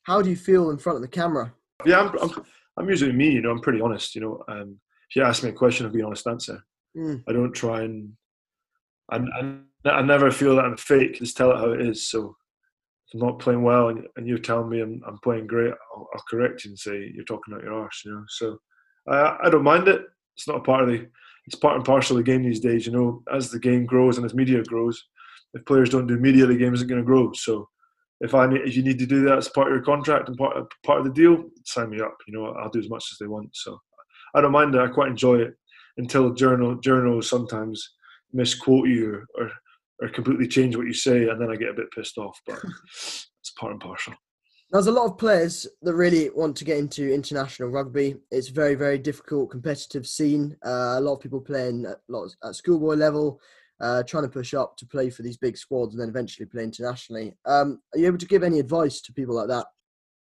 How 0.02 0.22
do 0.22 0.30
you 0.30 0.36
feel 0.36 0.70
in 0.70 0.78
front 0.78 0.96
of 0.96 1.02
the 1.02 1.08
camera? 1.08 1.52
Yeah, 1.84 2.00
I'm, 2.00 2.18
I'm 2.18 2.44
I'm 2.78 2.88
usually 2.88 3.12
me. 3.12 3.30
You 3.30 3.42
know, 3.42 3.50
I'm 3.50 3.60
pretty 3.60 3.80
honest. 3.80 4.14
You 4.14 4.20
know, 4.20 4.44
um, 4.48 4.78
if 5.08 5.16
you 5.16 5.22
ask 5.22 5.42
me 5.42 5.50
a 5.50 5.52
question, 5.52 5.86
I'll 5.86 5.92
be 5.92 6.02
honest 6.02 6.26
answer. 6.26 6.62
Mm. 6.96 7.22
I 7.28 7.32
don't 7.32 7.52
try 7.52 7.82
and 7.82 8.12
I, 9.10 9.16
I, 9.16 9.90
I, 9.90 10.02
never 10.02 10.30
feel 10.30 10.56
that 10.56 10.64
I'm 10.64 10.76
fake. 10.76 11.18
Just 11.18 11.36
tell 11.36 11.52
it 11.52 11.58
how 11.58 11.72
it 11.72 11.80
is. 11.80 12.08
So 12.08 12.36
if 13.06 13.14
I'm 13.14 13.26
not 13.26 13.38
playing 13.38 13.62
well 13.62 13.88
and, 13.88 14.06
and 14.16 14.26
you're 14.26 14.38
telling 14.38 14.68
me 14.68 14.80
I'm, 14.80 15.02
I'm 15.06 15.18
playing 15.18 15.46
great, 15.46 15.72
I'll, 15.94 16.08
I'll, 16.14 16.24
correct 16.28 16.64
you 16.64 16.70
and 16.70 16.78
say 16.78 17.10
you're 17.14 17.24
talking 17.24 17.54
out 17.54 17.62
your 17.62 17.74
arse. 17.74 18.02
You 18.04 18.12
know, 18.12 18.24
so 18.28 18.58
I, 19.08 19.36
I 19.44 19.50
don't 19.50 19.62
mind 19.62 19.88
it. 19.88 20.02
It's 20.36 20.48
not 20.48 20.58
a 20.58 20.62
part 20.62 20.82
of 20.82 20.88
the. 20.88 21.06
It's 21.46 21.54
part 21.54 21.76
and 21.76 21.84
parcel 21.84 22.16
of 22.16 22.24
the 22.24 22.30
game 22.30 22.42
these 22.42 22.60
days. 22.60 22.86
You 22.86 22.92
know, 22.92 23.22
as 23.32 23.50
the 23.50 23.60
game 23.60 23.86
grows 23.86 24.16
and 24.16 24.26
as 24.26 24.34
media 24.34 24.64
grows, 24.64 25.00
if 25.54 25.64
players 25.64 25.90
don't 25.90 26.08
do 26.08 26.18
media, 26.18 26.44
the 26.44 26.56
game 26.56 26.74
isn't 26.74 26.88
going 26.88 27.00
to 27.00 27.06
grow. 27.06 27.32
So 27.34 27.68
if 28.20 28.34
I 28.34 28.46
need, 28.46 28.62
if 28.62 28.76
you 28.76 28.82
need 28.82 28.98
to 28.98 29.06
do 29.06 29.24
that 29.24 29.38
as 29.38 29.48
part 29.48 29.68
of 29.68 29.74
your 29.74 29.84
contract 29.84 30.28
and 30.28 30.38
part 30.38 30.56
of, 30.56 30.68
part 30.84 31.00
of 31.00 31.04
the 31.04 31.12
deal, 31.12 31.44
sign 31.64 31.90
me 31.90 32.00
up. 32.00 32.16
You 32.26 32.34
know, 32.34 32.46
I'll 32.46 32.70
do 32.70 32.78
as 32.78 32.88
much 32.88 33.04
as 33.12 33.18
they 33.18 33.26
want. 33.26 33.50
So 33.54 33.78
I 34.34 34.40
don't 34.40 34.52
mind 34.52 34.74
it. 34.74 34.80
I 34.80 34.88
quite 34.88 35.10
enjoy 35.10 35.40
it 35.40 35.54
until 35.98 36.32
journal 36.34 36.76
journals 36.76 37.28
sometimes 37.28 37.94
misquote 38.32 38.88
you 38.88 39.22
or, 39.38 39.50
or, 40.02 40.08
completely 40.10 40.46
change 40.46 40.76
what 40.76 40.86
you 40.86 40.92
say, 40.92 41.28
and 41.28 41.40
then 41.40 41.50
I 41.50 41.56
get 41.56 41.70
a 41.70 41.74
bit 41.74 41.90
pissed 41.94 42.18
off. 42.18 42.38
But 42.46 42.58
it's 42.94 43.52
part 43.58 43.72
and 43.72 43.80
parcel. 43.80 44.14
There's 44.70 44.88
a 44.88 44.92
lot 44.92 45.06
of 45.06 45.18
players 45.18 45.66
that 45.82 45.94
really 45.94 46.28
want 46.30 46.56
to 46.56 46.64
get 46.64 46.78
into 46.78 47.14
international 47.14 47.68
rugby. 47.68 48.16
It's 48.32 48.50
a 48.50 48.52
very, 48.52 48.74
very 48.74 48.98
difficult 48.98 49.50
competitive 49.50 50.06
scene. 50.06 50.56
Uh, 50.64 50.96
a 50.96 51.00
lot 51.00 51.14
of 51.14 51.20
people 51.20 51.40
playing 51.40 51.86
at, 51.86 51.98
at 52.44 52.56
schoolboy 52.56 52.94
level, 52.94 53.40
uh, 53.80 54.02
trying 54.02 54.24
to 54.24 54.28
push 54.28 54.54
up 54.54 54.76
to 54.76 54.86
play 54.86 55.10
for 55.10 55.22
these 55.22 55.36
big 55.36 55.56
squads 55.56 55.94
and 55.94 56.00
then 56.00 56.08
eventually 56.08 56.46
play 56.46 56.64
internationally. 56.64 57.34
Um, 57.44 57.80
are 57.94 57.98
you 57.98 58.06
able 58.06 58.18
to 58.18 58.26
give 58.26 58.42
any 58.42 58.58
advice 58.58 59.00
to 59.02 59.12
people 59.12 59.34
like 59.34 59.48
that? 59.48 59.66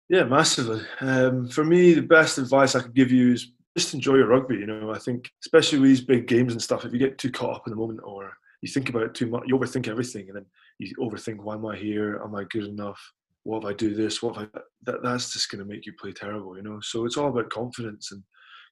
Yeah, 0.09 0.23
massively. 0.23 0.81
Um, 1.01 1.47
for 1.47 1.63
me, 1.63 1.93
the 1.93 2.01
best 2.01 2.37
advice 2.37 2.75
I 2.75 2.81
could 2.81 2.95
give 2.95 3.11
you 3.11 3.33
is 3.33 3.51
just 3.77 3.93
enjoy 3.93 4.15
your 4.15 4.27
rugby. 4.27 4.55
You 4.55 4.67
know, 4.67 4.91
I 4.91 4.99
think 4.99 5.31
especially 5.43 5.79
with 5.79 5.89
these 5.89 6.01
big 6.01 6.27
games 6.27 6.53
and 6.53 6.61
stuff, 6.61 6.85
if 6.85 6.93
you 6.93 6.99
get 6.99 7.17
too 7.17 7.31
caught 7.31 7.55
up 7.55 7.67
in 7.67 7.71
the 7.71 7.77
moment 7.77 8.01
or 8.03 8.33
you 8.61 8.69
think 8.69 8.89
about 8.89 9.03
it 9.03 9.13
too 9.13 9.27
much, 9.27 9.43
you 9.47 9.57
overthink 9.57 9.87
everything, 9.87 10.27
and 10.27 10.37
then 10.37 10.45
you 10.79 10.95
overthink, 10.99 11.37
why 11.37 11.55
am 11.55 11.65
I 11.65 11.75
here? 11.75 12.21
Am 12.23 12.35
I 12.35 12.43
good 12.45 12.65
enough? 12.65 12.99
What 13.43 13.63
if 13.63 13.65
I 13.65 13.73
do 13.73 13.93
this? 13.93 14.21
What 14.21 14.37
if 14.37 14.43
I 14.43 14.59
that? 14.83 15.03
That's 15.03 15.33
just 15.33 15.49
going 15.51 15.59
to 15.59 15.69
make 15.69 15.85
you 15.85 15.93
play 15.99 16.11
terrible. 16.11 16.55
You 16.55 16.63
know, 16.63 16.79
so 16.81 17.05
it's 17.05 17.17
all 17.17 17.29
about 17.29 17.49
confidence 17.49 18.11
and 18.11 18.23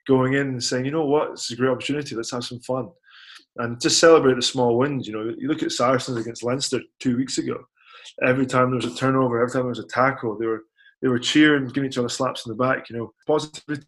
going 0.08 0.34
in 0.34 0.48
and 0.48 0.64
saying, 0.64 0.86
you 0.86 0.92
know 0.92 1.06
what, 1.06 1.32
it's 1.32 1.52
a 1.52 1.56
great 1.56 1.70
opportunity. 1.70 2.16
Let's 2.16 2.32
have 2.32 2.44
some 2.44 2.60
fun 2.60 2.90
and 3.58 3.82
just 3.82 4.00
celebrate 4.00 4.36
the 4.36 4.42
small 4.42 4.78
wins. 4.78 5.08
You 5.08 5.14
know, 5.14 5.34
you 5.38 5.48
look 5.48 5.64
at 5.64 5.72
Saracens 5.72 6.18
against 6.18 6.44
Leinster 6.44 6.82
two 7.00 7.18
weeks 7.18 7.38
ago. 7.38 7.58
Every 8.24 8.46
time 8.46 8.70
there 8.70 8.78
was 8.78 8.86
a 8.86 8.96
turnover, 8.96 9.40
every 9.42 9.52
time 9.52 9.64
there 9.64 9.70
was 9.70 9.80
a 9.80 9.88
tackle, 9.88 10.38
they 10.38 10.46
were 10.46 10.64
they 11.02 11.08
were 11.08 11.20
cheering, 11.20 11.68
giving 11.68 11.90
each 11.90 11.98
other 11.98 12.10
slaps 12.10 12.46
in 12.46 12.52
the 12.52 12.64
back. 12.64 12.90
You 12.90 12.98
know, 12.98 13.14
positivity 13.28 13.86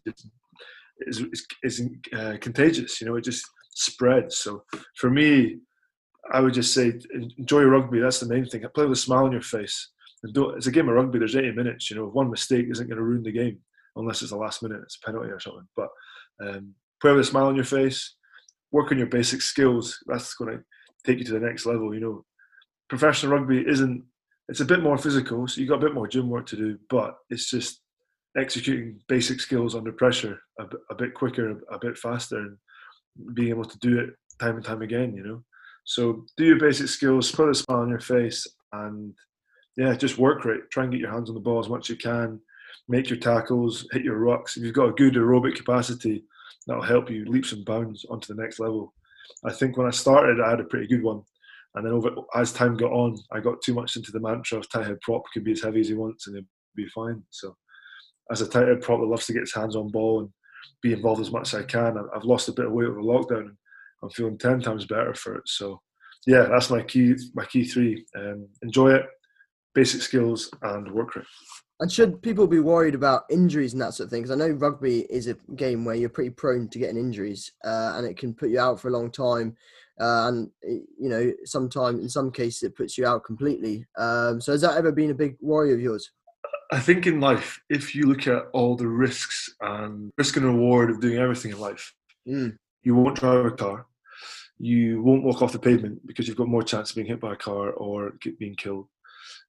is 1.00 1.22
is, 1.32 1.46
is 1.62 1.82
uh, 2.16 2.36
contagious. 2.40 3.00
You 3.00 3.08
know, 3.08 3.16
it 3.16 3.24
just 3.24 3.44
spreads. 3.70 4.38
So 4.38 4.64
for 4.96 5.10
me, 5.10 5.58
I 6.32 6.40
would 6.40 6.54
just 6.54 6.74
say 6.74 7.00
enjoy 7.38 7.62
rugby. 7.62 8.00
That's 8.00 8.20
the 8.20 8.26
main 8.26 8.46
thing. 8.46 8.64
Play 8.74 8.84
with 8.84 8.98
a 8.98 9.00
smile 9.00 9.24
on 9.24 9.32
your 9.32 9.42
face. 9.42 9.90
And 10.22 10.36
it's 10.56 10.66
a 10.66 10.72
game 10.72 10.88
of 10.88 10.94
rugby. 10.94 11.18
There's 11.18 11.36
80 11.36 11.52
minutes. 11.52 11.90
You 11.90 11.96
know, 11.96 12.06
one 12.06 12.30
mistake 12.30 12.66
isn't 12.70 12.86
going 12.86 12.96
to 12.96 13.04
ruin 13.04 13.22
the 13.22 13.32
game 13.32 13.58
unless 13.96 14.22
it's 14.22 14.30
the 14.30 14.38
last 14.38 14.62
minute. 14.62 14.80
It's 14.82 14.96
a 15.02 15.04
penalty 15.04 15.28
or 15.28 15.40
something. 15.40 15.68
But 15.76 15.88
um, 16.40 16.74
play 17.00 17.12
with 17.12 17.20
a 17.20 17.24
smile 17.24 17.46
on 17.46 17.56
your 17.56 17.64
face 17.64 18.14
work 18.74 18.90
on 18.90 18.98
your 18.98 19.06
basic 19.06 19.40
skills. 19.40 20.02
That's 20.06 20.34
going 20.34 20.58
to 20.58 20.64
take 21.06 21.18
you 21.18 21.24
to 21.26 21.34
the 21.34 21.46
next 21.46 21.64
level. 21.64 21.94
You 21.94 22.00
know, 22.00 22.24
professional 22.88 23.32
rugby 23.32 23.64
isn't. 23.66 24.04
It's 24.48 24.60
a 24.60 24.64
bit 24.72 24.82
more 24.82 24.98
physical, 24.98 25.46
so 25.46 25.60
you 25.60 25.68
got 25.68 25.82
a 25.82 25.86
bit 25.86 25.94
more 25.94 26.08
gym 26.08 26.28
work 26.28 26.46
to 26.48 26.56
do, 26.56 26.78
but 26.90 27.14
it's 27.30 27.48
just 27.48 27.80
executing 28.36 29.00
basic 29.08 29.40
skills 29.40 29.74
under 29.74 29.92
pressure 29.92 30.38
a, 30.58 30.64
a 30.90 30.94
bit 30.94 31.14
quicker, 31.14 31.62
a 31.72 31.78
bit 31.78 31.96
faster, 31.96 32.38
and 32.38 32.58
being 33.34 33.50
able 33.50 33.64
to 33.64 33.78
do 33.78 34.00
it 34.00 34.10
time 34.38 34.56
and 34.56 34.64
time 34.64 34.82
again. 34.82 35.14
You 35.14 35.22
know, 35.22 35.44
so 35.84 36.26
do 36.36 36.44
your 36.44 36.58
basic 36.58 36.88
skills, 36.88 37.30
put 37.30 37.48
a 37.48 37.54
smile 37.54 37.82
on 37.82 37.88
your 37.88 38.00
face, 38.00 38.46
and 38.72 39.14
yeah, 39.76 39.94
just 39.94 40.18
work 40.18 40.44
right. 40.44 40.68
Try 40.70 40.82
and 40.82 40.92
get 40.92 41.00
your 41.00 41.12
hands 41.12 41.28
on 41.30 41.36
the 41.36 41.40
ball 41.40 41.60
as 41.60 41.68
much 41.68 41.86
as 41.86 41.90
you 41.90 41.96
can. 41.96 42.40
Make 42.88 43.08
your 43.08 43.20
tackles, 43.20 43.86
hit 43.92 44.04
your 44.04 44.18
rucks. 44.18 44.56
If 44.56 44.64
you've 44.64 44.74
got 44.74 44.90
a 44.90 45.00
good 45.00 45.14
aerobic 45.14 45.54
capacity, 45.54 46.24
that'll 46.66 46.82
help 46.82 47.10
you 47.10 47.24
leaps 47.26 47.52
and 47.52 47.64
bounds 47.64 48.04
onto 48.10 48.34
the 48.34 48.40
next 48.40 48.58
level. 48.60 48.94
I 49.44 49.52
think 49.52 49.76
when 49.76 49.86
I 49.86 49.90
started, 49.90 50.40
I 50.40 50.50
had 50.50 50.60
a 50.60 50.64
pretty 50.64 50.86
good 50.86 51.02
one. 51.02 51.22
And 51.74 51.84
then 51.84 51.92
over 51.92 52.10
as 52.34 52.52
time 52.52 52.76
got 52.76 52.92
on, 52.92 53.18
I 53.32 53.40
got 53.40 53.60
too 53.62 53.74
much 53.74 53.96
into 53.96 54.12
the 54.12 54.20
mantra 54.20 54.58
of 54.58 54.68
tight 54.68 54.86
head 54.86 55.00
prop 55.00 55.24
can 55.32 55.42
be 55.42 55.52
as 55.52 55.62
heavy 55.62 55.80
as 55.80 55.88
he 55.88 55.94
wants 55.94 56.26
and 56.26 56.36
he'll 56.36 56.46
be 56.76 56.88
fine. 56.90 57.22
So 57.30 57.56
as 58.30 58.40
a 58.40 58.48
tight 58.48 58.68
head 58.68 58.80
prop 58.80 59.00
that 59.00 59.06
loves 59.06 59.26
to 59.26 59.32
get 59.32 59.40
his 59.40 59.54
hands 59.54 59.74
on 59.74 59.90
ball 59.90 60.20
and 60.20 60.28
be 60.82 60.92
involved 60.92 61.20
as 61.20 61.32
much 61.32 61.52
as 61.52 61.60
I 61.60 61.64
can, 61.64 61.96
I've 62.14 62.24
lost 62.24 62.48
a 62.48 62.52
bit 62.52 62.66
of 62.66 62.72
weight 62.72 62.86
over 62.86 63.02
lockdown 63.02 63.56
I'm 64.04 64.10
feeling 64.10 64.38
ten 64.38 64.60
times 64.60 64.84
better 64.84 65.14
for 65.14 65.36
it. 65.36 65.48
So 65.48 65.80
yeah, 66.26 66.46
that's 66.50 66.70
my 66.70 66.82
key 66.82 67.14
my 67.34 67.46
key 67.46 67.64
three. 67.64 68.04
Um, 68.16 68.46
enjoy 68.62 68.92
it, 68.92 69.06
basic 69.74 70.02
skills 70.02 70.50
and 70.62 70.92
work 70.92 71.16
rate. 71.16 71.24
And 71.80 71.90
should 71.90 72.22
people 72.22 72.46
be 72.46 72.60
worried 72.60 72.94
about 72.94 73.24
injuries 73.30 73.72
and 73.72 73.82
that 73.82 73.94
sort 73.94 74.06
of 74.06 74.10
thing? 74.10 74.22
Because 74.22 74.30
I 74.30 74.46
know 74.46 74.54
rugby 74.54 75.00
is 75.10 75.26
a 75.26 75.36
game 75.56 75.84
where 75.84 75.96
you're 75.96 76.08
pretty 76.08 76.30
prone 76.30 76.68
to 76.68 76.78
getting 76.78 76.96
injuries, 76.96 77.52
uh, 77.64 77.94
and 77.96 78.06
it 78.06 78.16
can 78.16 78.32
put 78.32 78.50
you 78.50 78.60
out 78.60 78.80
for 78.80 78.88
a 78.88 78.92
long 78.92 79.10
time. 79.10 79.56
Uh, 80.00 80.28
and 80.28 80.50
you 80.62 81.08
know, 81.08 81.32
sometimes 81.44 82.00
in 82.00 82.08
some 82.08 82.30
cases 82.30 82.62
it 82.62 82.76
puts 82.76 82.96
you 82.96 83.06
out 83.06 83.24
completely. 83.24 83.86
Um, 83.98 84.40
so 84.40 84.52
has 84.52 84.60
that 84.60 84.76
ever 84.76 84.92
been 84.92 85.10
a 85.10 85.14
big 85.14 85.36
worry 85.40 85.72
of 85.72 85.80
yours? 85.80 86.10
I 86.72 86.80
think 86.80 87.06
in 87.06 87.20
life, 87.20 87.60
if 87.68 87.94
you 87.94 88.06
look 88.06 88.26
at 88.26 88.44
all 88.52 88.76
the 88.76 88.88
risks 88.88 89.54
and 89.60 90.12
risk 90.16 90.36
and 90.36 90.46
reward 90.46 90.90
of 90.90 91.00
doing 91.00 91.18
everything 91.18 91.52
in 91.52 91.60
life, 91.60 91.92
mm. 92.26 92.56
you 92.82 92.94
won't 92.94 93.16
drive 93.16 93.44
a 93.44 93.50
car, 93.50 93.86
you 94.58 95.02
won't 95.02 95.24
walk 95.24 95.42
off 95.42 95.52
the 95.52 95.58
pavement 95.58 96.04
because 96.06 96.26
you've 96.26 96.36
got 96.36 96.48
more 96.48 96.62
chance 96.62 96.90
of 96.90 96.96
being 96.96 97.06
hit 97.06 97.20
by 97.20 97.32
a 97.32 97.36
car 97.36 97.70
or 97.70 98.14
being 98.38 98.56
killed. 98.56 98.88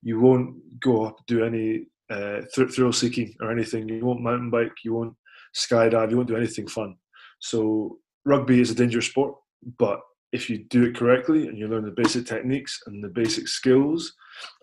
You 0.01 0.19
won't 0.19 0.79
go 0.79 1.05
up 1.05 1.25
do 1.25 1.43
any 1.43 1.87
uh, 2.09 2.41
thrill 2.53 2.93
seeking 2.93 3.35
or 3.41 3.51
anything. 3.51 3.89
You 3.89 4.05
won't 4.05 4.21
mountain 4.21 4.49
bike, 4.49 4.73
you 4.83 4.93
won't 4.93 5.15
skydive, 5.55 6.11
you 6.11 6.17
won't 6.17 6.29
do 6.29 6.37
anything 6.37 6.67
fun. 6.67 6.95
So 7.39 7.99
rugby 8.25 8.61
is 8.61 8.71
a 8.71 8.75
dangerous 8.75 9.07
sport, 9.07 9.35
but 9.77 9.99
if 10.31 10.49
you 10.49 10.65
do 10.69 10.83
it 10.83 10.95
correctly 10.95 11.47
and 11.47 11.57
you 11.57 11.67
learn 11.67 11.85
the 11.85 11.91
basic 11.91 12.25
techniques 12.25 12.81
and 12.87 13.03
the 13.03 13.09
basic 13.09 13.47
skills 13.47 14.13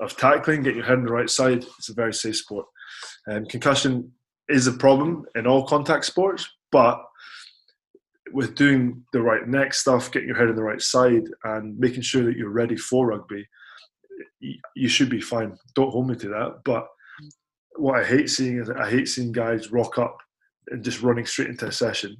of 0.00 0.16
tackling, 0.16 0.62
get 0.62 0.74
your 0.74 0.84
head 0.84 0.98
on 0.98 1.04
the 1.04 1.12
right 1.12 1.30
side, 1.30 1.64
it's 1.78 1.88
a 1.88 1.94
very 1.94 2.12
safe 2.12 2.36
sport. 2.36 2.66
Um, 3.30 3.46
concussion 3.46 4.12
is 4.48 4.66
a 4.66 4.72
problem 4.72 5.24
in 5.34 5.46
all 5.46 5.66
contact 5.66 6.04
sports, 6.04 6.46
but 6.70 7.02
with 8.32 8.54
doing 8.54 9.02
the 9.12 9.22
right 9.22 9.46
neck 9.48 9.72
stuff, 9.72 10.10
getting 10.10 10.28
your 10.28 10.36
head 10.36 10.48
on 10.48 10.56
the 10.56 10.62
right 10.62 10.80
side, 10.80 11.24
and 11.44 11.78
making 11.78 12.02
sure 12.02 12.24
that 12.24 12.36
you're 12.36 12.50
ready 12.50 12.76
for 12.76 13.08
rugby, 13.08 13.46
you 14.74 14.88
should 14.88 15.08
be 15.08 15.20
fine. 15.20 15.56
Don't 15.74 15.90
hold 15.90 16.08
me 16.08 16.16
to 16.16 16.28
that, 16.28 16.60
but 16.64 16.86
what 17.76 18.00
I 18.00 18.04
hate 18.04 18.30
seeing 18.30 18.58
is 18.58 18.70
I 18.70 18.88
hate 18.88 19.08
seeing 19.08 19.32
guys 19.32 19.72
rock 19.72 19.98
up 19.98 20.18
and 20.68 20.84
just 20.84 21.02
running 21.02 21.26
straight 21.26 21.48
into 21.48 21.66
a 21.66 21.72
session. 21.72 22.16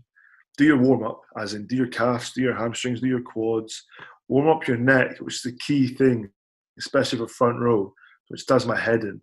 Do 0.58 0.64
your 0.64 0.78
warm 0.78 1.04
up, 1.04 1.22
as 1.38 1.54
in 1.54 1.66
do 1.66 1.76
your 1.76 1.88
calves, 1.88 2.32
do 2.32 2.42
your 2.42 2.54
hamstrings, 2.54 3.00
do 3.00 3.08
your 3.08 3.22
quads, 3.22 3.84
warm 4.28 4.48
up 4.48 4.66
your 4.66 4.76
neck, 4.76 5.18
which 5.20 5.36
is 5.36 5.42
the 5.42 5.58
key 5.66 5.88
thing, 5.88 6.28
especially 6.78 7.18
for 7.18 7.28
front 7.28 7.58
row, 7.58 7.92
which 8.28 8.46
does 8.46 8.66
my 8.66 8.78
head 8.78 9.02
in. 9.02 9.20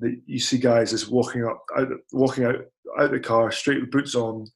That 0.00 0.20
you 0.26 0.38
see 0.38 0.58
guys 0.58 0.90
just 0.90 1.10
walking 1.10 1.44
up, 1.44 1.62
out, 1.76 1.88
walking 2.12 2.44
out 2.44 2.56
out 2.98 3.10
the 3.10 3.20
car, 3.20 3.50
straight 3.50 3.80
with 3.80 3.90
boots 3.90 4.14
on, 4.14 4.46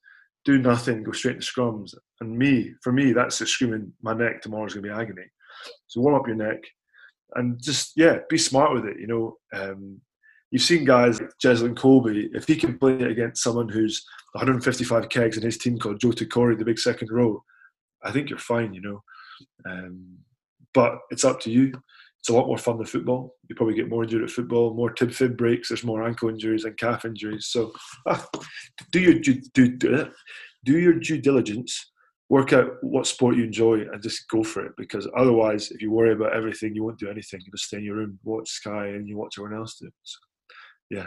do 0.44 0.58
nothing, 0.58 1.02
go 1.02 1.12
straight 1.12 1.36
into 1.36 1.46
scrums. 1.46 1.94
And 2.20 2.36
me, 2.36 2.74
for 2.82 2.92
me, 2.92 3.12
that's 3.12 3.38
just 3.38 3.52
screaming, 3.52 3.92
my 4.02 4.12
neck 4.12 4.42
tomorrow's 4.42 4.74
gonna 4.74 4.82
be 4.82 4.90
agony. 4.90 5.26
So 5.86 6.00
warm 6.00 6.14
up 6.14 6.26
your 6.26 6.36
neck, 6.36 6.62
and 7.34 7.60
just 7.62 7.92
yeah, 7.96 8.18
be 8.28 8.38
smart 8.38 8.74
with 8.74 8.84
it. 8.86 8.98
You 8.98 9.06
know, 9.06 9.36
um, 9.52 10.00
you've 10.54 10.62
seen 10.62 10.84
guys 10.84 11.20
like 11.20 11.30
Cheslin 11.42 11.74
Kolbe, 11.74 12.28
if 12.32 12.46
he 12.46 12.54
can 12.54 12.78
play 12.78 13.02
against 13.02 13.42
someone 13.42 13.68
who's 13.68 14.06
155 14.34 15.08
kegs 15.08 15.36
in 15.36 15.42
his 15.42 15.58
team 15.58 15.76
called 15.76 15.98
Joe 15.98 16.10
Tekori, 16.10 16.56
the 16.56 16.64
big 16.64 16.78
second 16.78 17.10
row, 17.10 17.42
I 18.04 18.12
think 18.12 18.30
you're 18.30 18.38
fine, 18.38 18.72
you 18.72 18.80
know. 18.80 19.02
Um, 19.68 20.18
but 20.72 21.00
it's 21.10 21.24
up 21.24 21.40
to 21.40 21.50
you. 21.50 21.72
It's 22.20 22.28
a 22.28 22.34
lot 22.34 22.46
more 22.46 22.56
fun 22.56 22.76
than 22.76 22.86
football. 22.86 23.34
You 23.48 23.56
probably 23.56 23.74
get 23.74 23.88
more 23.88 24.04
injured 24.04 24.22
at 24.22 24.30
football, 24.30 24.74
more 24.74 24.92
tib 24.92 25.12
fib 25.12 25.36
breaks. 25.36 25.70
There's 25.70 25.82
more 25.82 26.06
ankle 26.06 26.28
injuries 26.28 26.64
and 26.64 26.78
calf 26.78 27.04
injuries. 27.04 27.46
So 27.46 27.72
ah, 28.08 28.24
do 28.92 29.00
your 29.00 29.14
do, 29.14 29.40
do, 29.54 30.12
do 30.64 30.78
your 30.78 30.94
due 31.00 31.20
diligence 31.20 31.90
work 32.28 32.52
out 32.52 32.76
what 32.80 33.08
sport 33.08 33.36
you 33.36 33.44
enjoy 33.44 33.80
and 33.80 34.02
just 34.02 34.28
go 34.28 34.42
for 34.42 34.64
it 34.64 34.72
because 34.78 35.06
otherwise 35.14 35.70
if 35.72 35.82
you 35.82 35.90
worry 35.90 36.12
about 36.12 36.32
everything 36.32 36.74
you 36.74 36.82
won't 36.82 36.98
do 36.98 37.10
anything 37.10 37.38
you 37.44 37.52
just 37.52 37.66
stay 37.66 37.76
in 37.76 37.84
your 37.84 37.96
room 37.96 38.18
watch 38.24 38.48
sky 38.48 38.86
and 38.86 39.06
you 39.06 39.14
watch 39.14 39.34
everyone 39.38 39.58
else 39.58 39.76
do 39.78 39.90
so, 40.02 40.18
yeah 40.90 41.06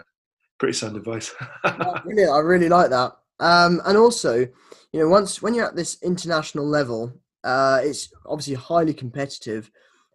pretty 0.60 0.74
sound 0.74 0.98
advice. 0.98 1.34
Brilliant 2.04 2.32
i 2.32 2.40
really 2.40 2.70
like 2.70 2.90
that. 2.90 3.14
Um, 3.40 3.82
and 3.86 3.98
also 3.98 4.40
you 4.40 5.00
know 5.00 5.08
once 5.08 5.42
when 5.42 5.54
you're 5.54 5.68
at 5.68 5.76
this 5.76 5.98
international 6.02 6.66
level 6.66 7.14
uh, 7.44 7.80
it's 7.84 8.12
obviously 8.26 8.56
highly 8.56 8.94
competitive 8.94 9.70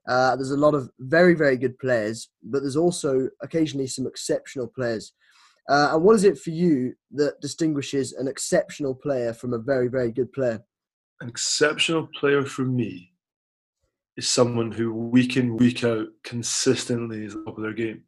uh, 0.09 0.35
there's 0.35 0.51
a 0.51 0.57
lot 0.57 0.75
of 0.75 0.91
very 0.99 1.35
very 1.35 1.57
good 1.57 1.79
players 1.79 2.29
but 2.43 2.61
there's 2.61 2.77
also 2.77 3.29
occasionally 3.43 3.87
some 3.87 4.07
exceptional 4.07 4.67
players. 4.67 5.13
Uh, 5.69 5.91
and 5.93 6.03
what 6.03 6.17
is 6.17 6.25
it 6.25 6.37
for 6.39 6.51
you 6.51 6.93
that 7.13 7.41
distinguishes 7.41 8.13
an 8.15 8.27
exceptional 8.27 8.95
player 8.95 9.33
from 9.33 9.53
a 9.53 9.59
very 9.59 9.89
very 9.89 10.11
good 10.11 10.33
player? 10.33 10.61
An 11.21 11.29
exceptional 11.29 12.09
player 12.19 12.45
for 12.45 12.63
me 12.63 13.13
is 14.17 14.29
someone 14.29 14.73
who 14.73 14.93
week 14.93 15.37
in 15.37 15.57
week 15.57 15.85
out 15.85 16.09
consistently 16.25 17.25
is 17.25 17.37
of 17.47 17.57
their 17.57 17.73
game. 17.73 18.03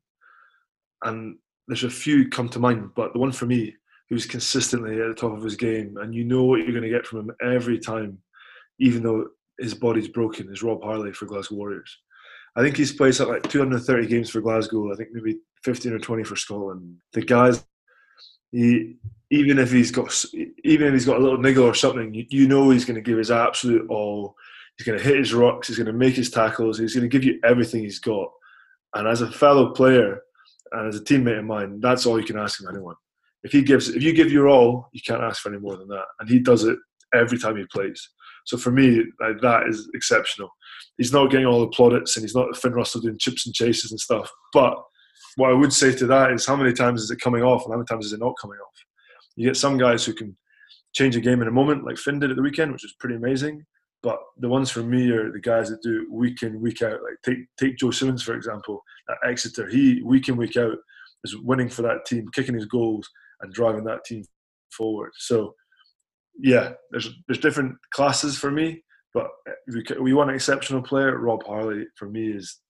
And 1.04 1.38
there's 1.68 1.84
a 1.84 1.90
few 1.90 2.28
come 2.28 2.48
to 2.50 2.58
mind, 2.58 2.90
but 2.94 3.12
the 3.12 3.18
one 3.18 3.32
for 3.32 3.46
me 3.46 3.74
who's 4.08 4.26
consistently 4.26 5.00
at 5.00 5.08
the 5.08 5.14
top 5.14 5.32
of 5.32 5.42
his 5.42 5.56
game, 5.56 5.96
and 6.00 6.14
you 6.14 6.24
know 6.24 6.44
what 6.44 6.60
you're 6.60 6.72
going 6.72 6.82
to 6.82 6.90
get 6.90 7.06
from 7.06 7.20
him 7.20 7.36
every 7.42 7.78
time, 7.78 8.18
even 8.78 9.02
though 9.02 9.26
his 9.58 9.74
body's 9.74 10.08
broken, 10.08 10.50
is 10.52 10.62
Rob 10.62 10.82
Harley 10.82 11.12
for 11.12 11.26
Glasgow 11.26 11.56
Warriors. 11.56 11.98
I 12.56 12.62
think 12.62 12.76
he's 12.76 12.92
played 12.92 13.14
something 13.14 13.34
like 13.34 13.48
230 13.48 14.06
games 14.06 14.30
for 14.30 14.40
Glasgow. 14.40 14.92
I 14.92 14.96
think 14.96 15.10
maybe 15.12 15.38
15 15.64 15.92
or 15.92 15.98
20 15.98 16.24
for 16.24 16.36
Scotland. 16.36 16.98
The 17.12 17.22
guy's 17.22 17.64
he 18.52 18.96
even 19.30 19.58
if 19.58 19.72
he's 19.72 19.90
got 19.90 20.14
even 20.62 20.88
if 20.88 20.92
he's 20.92 21.06
got 21.06 21.16
a 21.16 21.22
little 21.22 21.38
niggle 21.38 21.64
or 21.64 21.74
something, 21.74 22.14
you, 22.14 22.24
you 22.30 22.46
know 22.46 22.70
he's 22.70 22.84
going 22.84 22.94
to 22.94 23.00
give 23.00 23.18
his 23.18 23.32
absolute 23.32 23.90
all. 23.90 24.36
He's 24.76 24.86
going 24.86 24.98
to 24.98 25.04
hit 25.04 25.18
his 25.18 25.34
rocks. 25.34 25.66
He's 25.68 25.76
going 25.76 25.88
to 25.88 25.92
make 25.92 26.14
his 26.14 26.30
tackles. 26.30 26.78
He's 26.78 26.94
going 26.94 27.08
to 27.08 27.08
give 27.08 27.24
you 27.24 27.40
everything 27.44 27.82
he's 27.82 27.98
got. 27.98 28.30
And 28.94 29.08
as 29.08 29.22
a 29.22 29.30
fellow 29.30 29.70
player 29.70 30.20
and 30.74 30.88
as 30.88 30.96
a 30.96 31.04
teammate 31.04 31.38
of 31.38 31.44
mine, 31.44 31.80
that's 31.80 32.06
all 32.06 32.18
you 32.18 32.26
can 32.26 32.38
ask 32.38 32.60
of 32.60 32.68
anyone. 32.68 32.96
If 33.42 33.52
he 33.52 33.62
gives, 33.62 33.88
if 33.88 34.02
you 34.02 34.12
give 34.12 34.32
your 34.32 34.48
all, 34.48 34.88
you 34.92 35.00
can't 35.06 35.22
ask 35.22 35.42
for 35.42 35.50
any 35.50 35.58
more 35.58 35.76
than 35.76 35.88
that. 35.88 36.04
And 36.18 36.28
he 36.28 36.38
does 36.38 36.64
it 36.64 36.78
every 37.14 37.38
time 37.38 37.56
he 37.56 37.64
plays. 37.72 38.10
So 38.46 38.56
for 38.56 38.70
me, 38.70 39.04
like, 39.20 39.40
that 39.40 39.68
is 39.68 39.88
exceptional. 39.94 40.50
He's 40.98 41.12
not 41.12 41.30
getting 41.30 41.46
all 41.46 41.60
the 41.60 41.68
plaudits, 41.68 42.16
and 42.16 42.24
he's 42.24 42.34
not 42.34 42.56
Finn 42.56 42.72
Russell 42.72 43.00
doing 43.00 43.18
chips 43.18 43.46
and 43.46 43.54
chases 43.54 43.90
and 43.90 44.00
stuff. 44.00 44.30
But 44.52 44.76
what 45.36 45.50
I 45.50 45.54
would 45.54 45.72
say 45.72 45.94
to 45.94 46.06
that 46.06 46.32
is 46.32 46.46
how 46.46 46.56
many 46.56 46.72
times 46.72 47.02
is 47.02 47.10
it 47.10 47.20
coming 47.20 47.42
off 47.42 47.64
and 47.64 47.72
how 47.72 47.78
many 47.78 47.86
times 47.86 48.06
is 48.06 48.12
it 48.12 48.20
not 48.20 48.34
coming 48.40 48.58
off? 48.58 48.84
You 49.36 49.48
get 49.48 49.56
some 49.56 49.78
guys 49.78 50.04
who 50.04 50.12
can 50.12 50.36
change 50.94 51.16
a 51.16 51.20
game 51.20 51.42
in 51.42 51.48
a 51.48 51.52
moment, 51.52 51.84
like 51.84 51.96
Finn 51.96 52.20
did 52.20 52.30
at 52.30 52.36
the 52.36 52.42
weekend, 52.42 52.72
which 52.72 52.82
was 52.82 52.94
pretty 53.00 53.16
amazing. 53.16 53.64
But 54.04 54.18
the 54.36 54.50
ones 54.50 54.70
for 54.70 54.82
me 54.82 55.10
are 55.12 55.32
the 55.32 55.40
guys 55.40 55.70
that 55.70 55.82
do 55.82 56.06
week 56.12 56.42
in, 56.42 56.60
week 56.60 56.82
out. 56.82 57.00
Like 57.02 57.16
take 57.24 57.38
take 57.58 57.78
Joe 57.78 57.90
Simmonds 57.90 58.22
for 58.22 58.34
example 58.34 58.82
at 59.08 59.16
Exeter. 59.26 59.66
He 59.66 60.02
week 60.02 60.28
in, 60.28 60.36
week 60.36 60.58
out 60.58 60.76
is 61.24 61.38
winning 61.38 61.70
for 61.70 61.80
that 61.82 62.04
team, 62.04 62.28
kicking 62.34 62.54
his 62.54 62.66
goals 62.66 63.08
and 63.40 63.50
driving 63.54 63.82
that 63.84 64.04
team 64.04 64.22
forward. 64.70 65.10
So 65.16 65.54
yeah, 66.38 66.74
there's 66.90 67.08
there's 67.26 67.38
different 67.38 67.76
classes 67.94 68.36
for 68.36 68.50
me, 68.50 68.84
but 69.14 69.28
we, 69.72 69.82
we 69.98 70.12
want 70.12 70.28
an 70.28 70.36
exceptional 70.36 70.82
player. 70.82 71.18
Rob 71.18 71.42
Harley 71.46 71.86
for 71.96 72.06
me 72.06 72.28
is 72.28 72.60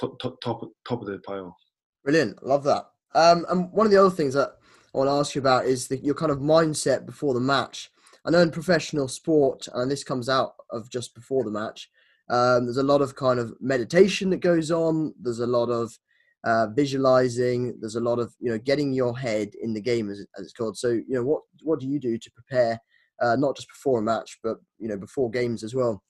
top 0.00 0.16
top 0.20 0.40
top, 0.40 0.60
top 0.88 1.00
of 1.00 1.08
the 1.08 1.18
pile. 1.26 1.56
Brilliant, 2.04 2.46
love 2.46 2.62
that. 2.62 2.84
Um, 3.16 3.44
and 3.48 3.72
one 3.72 3.86
of 3.86 3.90
the 3.90 3.98
other 3.98 4.14
things 4.14 4.34
that 4.34 4.52
I 4.94 4.98
want 4.98 5.08
to 5.08 5.14
ask 5.14 5.34
you 5.34 5.40
about 5.40 5.66
is 5.66 5.88
the, 5.88 5.98
your 5.98 6.14
kind 6.14 6.30
of 6.30 6.38
mindset 6.38 7.06
before 7.06 7.34
the 7.34 7.40
match. 7.40 7.90
I 8.24 8.30
know 8.30 8.38
in 8.38 8.52
professional 8.52 9.08
sport, 9.08 9.66
and 9.74 9.90
this 9.90 10.04
comes 10.04 10.28
out 10.28 10.55
of 10.70 10.90
just 10.90 11.14
before 11.14 11.44
the 11.44 11.50
match, 11.50 11.88
um, 12.28 12.64
there's 12.64 12.76
a 12.76 12.82
lot 12.82 13.02
of 13.02 13.14
kind 13.14 13.38
of 13.38 13.54
meditation 13.60 14.30
that 14.30 14.38
goes 14.38 14.70
on. 14.70 15.14
There's 15.20 15.40
a 15.40 15.46
lot 15.46 15.70
of 15.70 15.96
uh, 16.44 16.68
visualizing. 16.68 17.76
There's 17.80 17.96
a 17.96 18.00
lot 18.00 18.18
of 18.18 18.34
you 18.40 18.50
know 18.50 18.58
getting 18.58 18.92
your 18.92 19.16
head 19.16 19.52
in 19.60 19.74
the 19.74 19.80
game, 19.80 20.10
as, 20.10 20.20
as 20.38 20.44
it's 20.44 20.52
called. 20.52 20.76
So 20.76 20.90
you 20.90 21.04
know 21.08 21.24
what 21.24 21.42
what 21.62 21.80
do 21.80 21.86
you 21.86 22.00
do 22.00 22.18
to 22.18 22.30
prepare, 22.32 22.80
uh, 23.22 23.36
not 23.36 23.56
just 23.56 23.68
before 23.68 24.00
a 24.00 24.02
match, 24.02 24.38
but 24.42 24.58
you 24.78 24.88
know 24.88 24.96
before 24.96 25.30
games 25.30 25.62
as 25.62 25.74
well? 25.74 26.02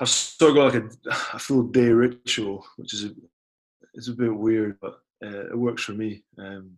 I've 0.00 0.08
still 0.08 0.52
got 0.52 0.74
like 0.74 0.82
a, 0.82 0.88
a 1.34 1.38
full 1.38 1.62
day 1.62 1.88
ritual, 1.88 2.66
which 2.76 2.92
is 2.92 3.04
a, 3.04 3.10
it's 3.94 4.08
a 4.08 4.12
bit 4.12 4.34
weird, 4.34 4.78
but 4.80 4.98
uh, 5.24 5.46
it 5.50 5.58
works 5.58 5.84
for 5.84 5.92
me. 5.92 6.22
Um, 6.38 6.72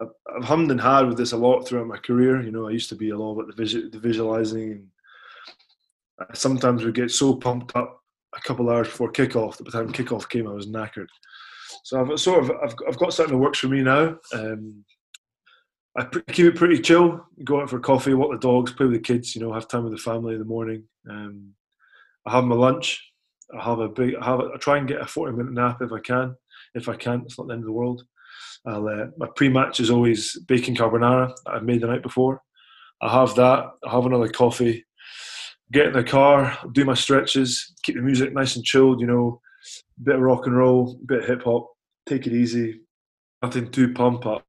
I've, 0.00 0.10
I've, 0.36 0.44
hummed 0.44 0.70
and 0.70 0.80
had 0.80 1.08
with 1.08 1.18
this 1.18 1.32
a 1.32 1.36
lot 1.36 1.62
throughout 1.62 1.88
my 1.88 1.98
career. 1.98 2.40
You 2.40 2.52
know, 2.52 2.68
I 2.68 2.70
used 2.70 2.88
to 2.90 2.94
be 2.94 3.10
a 3.10 3.18
lot 3.18 3.32
about 3.32 3.56
the, 3.56 3.88
the 3.90 3.98
visualizing. 3.98 4.88
Sometimes 6.34 6.84
would 6.84 6.94
get 6.94 7.10
so 7.10 7.34
pumped 7.34 7.74
up 7.76 8.00
a 8.36 8.40
couple 8.40 8.70
hours 8.70 8.88
before 8.88 9.12
kickoff 9.12 9.56
that 9.56 9.64
by 9.64 9.70
the 9.70 9.84
time 9.84 9.92
kickoff 9.92 10.28
came, 10.28 10.48
I 10.48 10.52
was 10.52 10.66
knackered. 10.66 11.08
So 11.84 12.00
I've 12.00 12.20
sort 12.20 12.44
of 12.44 12.50
I've, 12.62 12.74
I've 12.88 12.98
got 12.98 13.12
something 13.12 13.34
that 13.34 13.42
works 13.42 13.58
for 13.58 13.68
me 13.68 13.82
now. 13.82 14.16
Um, 14.34 14.84
I 15.98 16.04
keep 16.04 16.46
it 16.46 16.56
pretty 16.56 16.80
chill. 16.80 17.26
Go 17.44 17.60
out 17.60 17.68
for 17.68 17.78
coffee, 17.78 18.14
walk 18.14 18.32
the 18.32 18.38
dogs, 18.38 18.72
play 18.72 18.86
with 18.86 18.94
the 18.94 19.00
kids. 19.00 19.34
You 19.34 19.42
know, 19.42 19.52
have 19.52 19.68
time 19.68 19.84
with 19.84 19.92
the 19.92 19.98
family 19.98 20.34
in 20.34 20.38
the 20.38 20.46
morning. 20.46 20.84
Um, 21.10 21.50
I 22.26 22.32
have 22.32 22.44
my 22.44 22.54
lunch. 22.54 23.06
I 23.58 23.62
have 23.62 23.80
a 23.80 23.88
big. 23.88 24.14
I 24.14 24.24
have. 24.24 24.40
A, 24.40 24.50
I 24.54 24.56
try 24.56 24.78
and 24.78 24.88
get 24.88 25.02
a 25.02 25.06
forty 25.06 25.36
minute 25.36 25.52
nap 25.52 25.82
if 25.82 25.92
I 25.92 26.00
can 26.00 26.36
if 26.74 26.88
I 26.88 26.96
can't, 26.96 27.24
It's 27.24 27.38
not 27.38 27.48
the 27.48 27.54
end 27.54 27.62
of 27.62 27.66
the 27.66 27.72
world. 27.72 28.04
Uh, 28.64 28.80
my 29.18 29.26
pre-match 29.36 29.80
is 29.80 29.90
always 29.90 30.38
bacon 30.46 30.74
carbonara 30.74 31.34
that 31.44 31.54
I've 31.54 31.64
made 31.64 31.80
the 31.80 31.88
night 31.88 32.02
before. 32.02 32.40
I 33.00 33.12
have 33.12 33.34
that. 33.34 33.70
I 33.84 33.90
have 33.90 34.06
another 34.06 34.28
coffee. 34.28 34.84
Get 35.72 35.86
in 35.86 35.92
the 35.92 36.04
car, 36.04 36.56
do 36.72 36.84
my 36.84 36.94
stretches, 36.94 37.72
keep 37.82 37.96
the 37.96 38.02
music 38.02 38.32
nice 38.32 38.56
and 38.56 38.64
chilled. 38.64 39.00
You 39.00 39.06
know, 39.06 39.40
bit 40.02 40.16
of 40.16 40.20
rock 40.20 40.46
and 40.46 40.56
roll, 40.56 40.98
bit 41.06 41.20
of 41.20 41.26
hip 41.26 41.42
hop. 41.44 41.68
Take 42.06 42.26
it 42.26 42.32
easy. 42.32 42.80
Nothing 43.42 43.70
too 43.70 43.92
pump 43.92 44.26
up, 44.26 44.44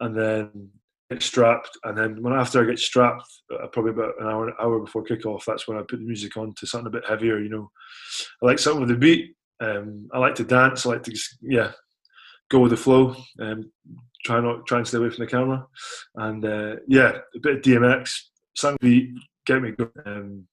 and 0.00 0.14
then 0.16 0.70
get 1.10 1.22
strapped. 1.22 1.70
And 1.84 1.96
then 1.96 2.22
when 2.22 2.34
after 2.34 2.62
I 2.62 2.66
get 2.66 2.78
strapped, 2.78 3.24
uh, 3.52 3.66
probably 3.68 3.92
about 3.92 4.20
an 4.20 4.26
hour 4.26 4.60
hour 4.60 4.80
before 4.80 5.04
kickoff, 5.04 5.44
that's 5.44 5.66
when 5.66 5.78
I 5.78 5.82
put 5.82 5.98
the 5.98 6.06
music 6.06 6.36
on 6.36 6.54
to 6.58 6.66
something 6.66 6.88
a 6.88 6.90
bit 6.90 7.08
heavier. 7.08 7.40
You 7.40 7.48
know, 7.48 7.70
I 8.42 8.46
like 8.46 8.58
something 8.58 8.82
with 8.82 8.90
a 8.90 8.96
beat 8.96 9.34
um, 9.60 10.08
I 10.12 10.18
like 10.18 10.34
to 10.36 10.44
dance. 10.44 10.86
I 10.86 10.90
like 10.90 11.02
to 11.04 11.10
just, 11.10 11.36
yeah 11.42 11.72
go 12.50 12.58
with 12.58 12.70
the 12.70 12.76
flow. 12.76 13.14
Um, 13.38 13.70
try 14.24 14.40
not 14.40 14.66
try 14.66 14.78
and 14.78 14.86
stay 14.86 14.98
away 14.98 15.10
from 15.10 15.24
the 15.24 15.30
camera, 15.30 15.66
and 16.16 16.44
uh, 16.44 16.76
yeah, 16.86 17.18
a 17.34 17.38
bit 17.40 17.56
of 17.56 17.62
DMX, 17.62 18.10
something 18.54 18.78
beat, 18.80 19.10
get 19.52 19.62
me 19.62 19.72
going, 19.72 19.90
um, 20.06 20.46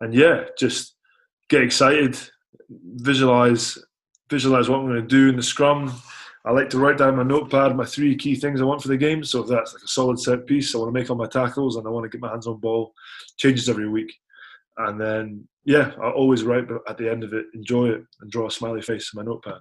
and 0.00 0.14
yeah, 0.14 0.44
just 0.58 0.96
get 1.48 1.62
excited, 1.62 2.18
visualize 2.68 3.78
visualize 4.30 4.68
what 4.68 4.80
I'm 4.80 4.86
going 4.86 5.02
to 5.02 5.06
do 5.06 5.28
in 5.28 5.36
the 5.36 5.42
scrum. 5.42 5.92
I 6.46 6.50
like 6.50 6.70
to 6.70 6.78
write 6.78 6.98
down 6.98 7.16
my 7.16 7.22
notepad 7.22 7.76
my 7.76 7.84
three 7.84 8.16
key 8.16 8.34
things 8.34 8.60
I 8.60 8.64
want 8.64 8.82
for 8.82 8.88
the 8.88 8.96
game. 8.96 9.22
So 9.22 9.42
if 9.42 9.48
that's 9.48 9.74
like 9.74 9.82
a 9.82 9.88
solid 9.88 10.18
set 10.18 10.46
piece, 10.46 10.74
I 10.74 10.78
want 10.78 10.88
to 10.88 10.98
make 10.98 11.10
all 11.10 11.16
my 11.16 11.26
tackles 11.26 11.76
and 11.76 11.86
I 11.86 11.90
want 11.90 12.04
to 12.04 12.08
get 12.08 12.20
my 12.20 12.30
hands 12.30 12.46
on 12.46 12.58
ball. 12.58 12.92
Changes 13.38 13.68
every 13.68 13.88
week 13.88 14.12
and 14.78 15.00
then 15.00 15.48
yeah, 15.64 15.92
I 16.02 16.10
always 16.10 16.42
write, 16.42 16.68
but 16.68 16.82
at 16.88 16.98
the 16.98 17.10
end 17.10 17.24
of 17.24 17.32
it, 17.32 17.46
enjoy 17.54 17.88
it 17.88 18.02
and 18.20 18.30
draw 18.30 18.48
a 18.48 18.50
smiley 18.50 18.82
face 18.82 19.10
in 19.12 19.18
my 19.18 19.24
notepad. 19.24 19.60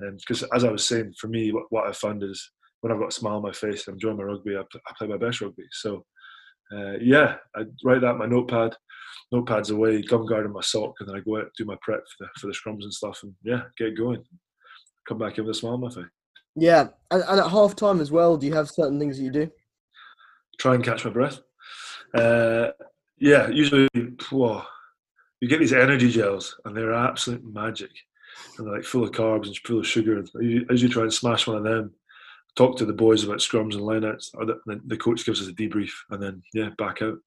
And 0.00 0.18
because 0.18 0.42
um, 0.42 0.48
as 0.54 0.64
I 0.64 0.70
was 0.70 0.86
saying, 0.86 1.14
for 1.18 1.28
me, 1.28 1.52
what, 1.52 1.64
what 1.70 1.86
I've 1.86 1.96
found 1.96 2.22
is 2.22 2.50
when 2.80 2.92
I've 2.92 2.98
got 2.98 3.08
a 3.08 3.12
smile 3.12 3.36
on 3.36 3.42
my 3.42 3.52
face, 3.52 3.86
I'm 3.86 3.94
enjoying 3.94 4.16
my 4.16 4.22
rugby. 4.22 4.56
I, 4.56 4.60
I 4.60 4.92
play 4.96 5.06
my 5.06 5.18
best 5.18 5.40
rugby. 5.40 5.64
So 5.72 6.04
uh, 6.72 6.98
yeah, 7.00 7.36
I 7.56 7.62
write 7.84 8.00
that 8.00 8.12
in 8.12 8.18
my 8.18 8.26
notepad. 8.26 8.76
Notepad's 9.32 9.70
away, 9.70 10.02
gum 10.02 10.26
guard 10.26 10.46
in 10.46 10.52
my 10.52 10.60
sock, 10.60 10.94
and 11.00 11.08
then 11.08 11.16
I 11.16 11.20
go 11.20 11.38
out 11.38 11.50
do 11.56 11.64
my 11.64 11.76
prep 11.82 12.00
for 12.00 12.24
the 12.24 12.40
for 12.40 12.46
the 12.46 12.52
scrums 12.52 12.82
and 12.82 12.92
stuff, 12.92 13.20
and 13.22 13.34
yeah, 13.42 13.62
get 13.76 13.96
going. 13.96 14.22
Come 15.08 15.18
back 15.18 15.38
in 15.38 15.44
with 15.44 15.56
a 15.56 15.58
smile 15.58 15.74
on 15.74 15.80
my 15.80 15.90
face. 15.90 16.04
Yeah, 16.56 16.88
and, 17.10 17.22
and 17.28 17.40
at 17.40 17.50
half 17.50 17.74
time 17.74 18.00
as 18.00 18.10
well, 18.10 18.36
do 18.36 18.46
you 18.46 18.54
have 18.54 18.70
certain 18.70 18.98
things 18.98 19.18
that 19.18 19.24
you 19.24 19.30
do? 19.30 19.50
Try 20.58 20.74
and 20.74 20.84
catch 20.84 21.04
my 21.04 21.10
breath. 21.10 21.40
Uh, 22.14 22.68
yeah, 23.18 23.48
usually, 23.48 23.88
whoa, 24.30 24.62
you 25.40 25.48
get 25.48 25.60
these 25.60 25.72
energy 25.72 26.10
gels, 26.10 26.58
and 26.64 26.76
they're 26.76 26.94
absolute 26.94 27.44
magic. 27.44 27.90
And 28.56 28.66
they're 28.66 28.74
like 28.74 28.84
full 28.84 29.04
of 29.04 29.10
carbs 29.10 29.46
and 29.46 29.56
full 29.58 29.80
of 29.80 29.86
sugar. 29.86 30.24
I 30.36 30.40
usually 30.40 30.88
try 30.88 31.02
and 31.02 31.12
smash 31.12 31.46
one 31.46 31.56
of 31.56 31.64
them. 31.64 31.92
Talk 32.56 32.76
to 32.78 32.84
the 32.84 32.92
boys 32.92 33.24
about 33.24 33.38
scrums 33.38 33.74
and 33.74 33.82
lineouts, 33.82 34.30
or 34.34 34.46
the, 34.46 34.60
the 34.86 34.96
coach 34.96 35.24
gives 35.24 35.40
us 35.40 35.48
a 35.48 35.52
debrief, 35.52 35.90
and 36.10 36.22
then 36.22 36.42
yeah, 36.52 36.70
back 36.78 37.02
out. 37.02 37.18